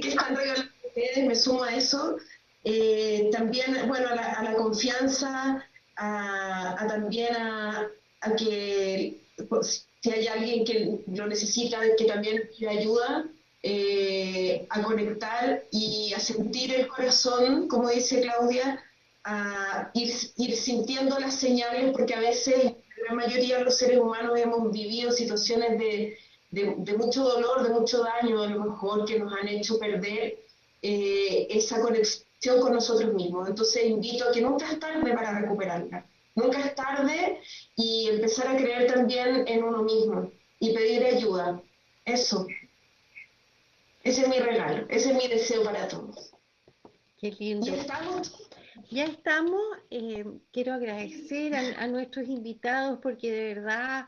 [0.01, 2.17] que están regalando ustedes, me sumo a eso.
[2.65, 5.65] Eh, también, bueno, a la, a la confianza,
[5.97, 7.89] a, a también a,
[8.21, 13.25] a que pues, si hay alguien que lo necesita, que también pide ayuda,
[13.63, 18.83] eh, a conectar y a sentir el corazón, como dice Claudia,
[19.25, 22.75] a ir, ir, sintiendo las señales, porque a veces
[23.09, 26.17] la mayoría de los seres humanos hemos vivido situaciones de,
[26.51, 30.39] de, de mucho dolor, de mucho daño, a lo mejor que nos han hecho perder
[30.83, 33.49] eh, esa conexión con nosotros mismos.
[33.49, 36.07] Entonces invito a que nunca es tarde para recuperarla.
[36.35, 37.41] Nunca es tarde
[37.77, 40.31] y empezar a creer también en uno mismo
[40.61, 41.63] y pedir ayuda.
[42.05, 42.47] Eso.
[44.05, 46.31] Ese es mi regalo, ese es mi deseo para todos.
[47.19, 47.67] Qué lindo.
[47.67, 48.49] ¿Ya estamos?
[48.91, 49.63] Ya estamos.
[49.91, 54.07] Eh, quiero agradecer a, a, nuestros invitados porque de verdad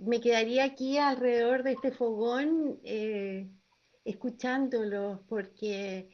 [0.00, 3.48] me quedaría aquí alrededor de este fogón eh,
[4.04, 6.08] escuchándolos porque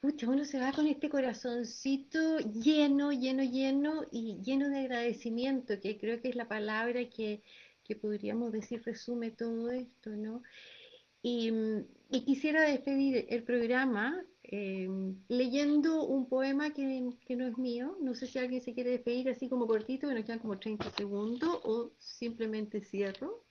[0.00, 5.98] pucha, uno se va con este corazoncito lleno, lleno, lleno y lleno de agradecimiento, que
[5.98, 7.42] creo que es la palabra que,
[7.84, 10.42] que podríamos decir resume todo esto, ¿no?
[11.22, 11.52] Y,
[12.10, 14.86] y quisiera despedir el programa eh,
[15.28, 17.96] leyendo un poema que, que, no es mío.
[18.02, 20.90] No sé si alguien se quiere despedir así como cortito, que nos quedan como 30
[20.90, 23.46] segundos, o simplemente cierro.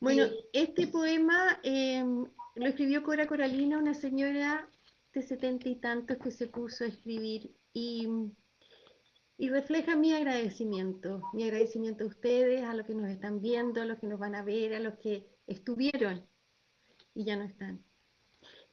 [0.00, 0.24] Bueno,
[0.54, 4.70] este poema eh, lo escribió Cora Coralina, una señora
[5.12, 8.08] de setenta y tantos que se puso a escribir y,
[9.36, 13.84] y, refleja mi agradecimiento, mi agradecimiento a ustedes, a los que nos están viendo, a
[13.84, 16.26] los que nos van a ver, a los que estuvieron
[17.12, 17.84] y ya no están.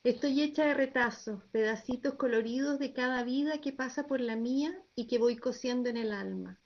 [0.04, 5.08] Estoy hecha de retazos, pedacitos coloridos de cada vida que pasa por la mía y
[5.08, 6.60] que voy cosiendo en el alma.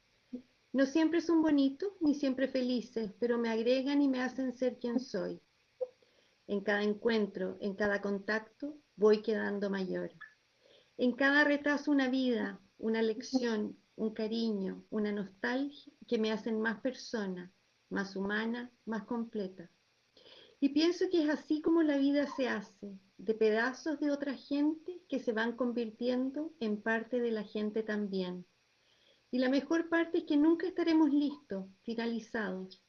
[0.73, 4.99] No siempre son bonitos ni siempre felices, pero me agregan y me hacen ser quien
[4.99, 5.39] soy.
[6.47, 10.09] En cada encuentro, en cada contacto, voy quedando mayor.
[10.97, 16.81] En cada retazo una vida, una lección, un cariño, una nostalgia que me hacen más
[16.81, 17.53] persona,
[17.91, 19.69] más humana, más completa.
[20.59, 25.01] Y pienso que es así como la vida se hace, de pedazos de otra gente
[25.09, 28.45] que se van convirtiendo en parte de la gente también.
[29.32, 32.84] Y la mejor parte es que nunca estaremos listos, finalizados.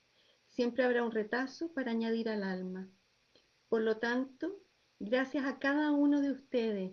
[0.49, 2.89] Siempre habrá un retazo para añadir al alma.
[3.69, 4.63] Por lo tanto,
[5.01, 6.93] Gracias a cada uno de ustedes,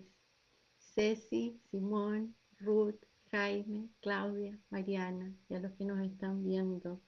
[0.78, 7.02] Ceci, Simón, Ruth, Jaime, Claudia, Mariana y a los que nos están viendo,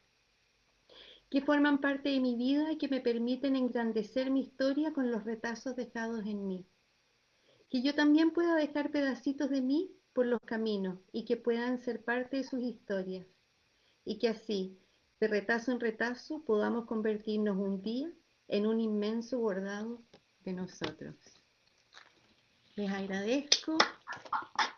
[1.31, 5.25] que forman parte de mi vida y que me permiten engrandecer mi historia con los
[5.25, 6.67] retazos dejados en mí.
[7.71, 12.05] Que yo también pueda dejar pedacitos de mí por los caminos y que puedan ser
[12.05, 13.27] parte de sus historias.
[14.05, 14.79] Y que así,
[15.21, 18.11] de retazo en retazo, podamos convertirnos un día
[18.49, 20.03] en un inmenso bordado
[20.53, 21.15] nosotros.
[22.77, 23.77] Les agradezco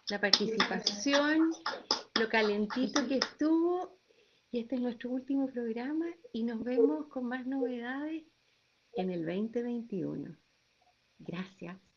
[0.09, 1.53] la participación
[2.19, 4.00] lo calentito que estuvo.
[4.53, 8.25] Y este es nuestro último programa y nos vemos con más novedades
[8.95, 10.37] en el 2021.
[11.19, 11.90] Gracias.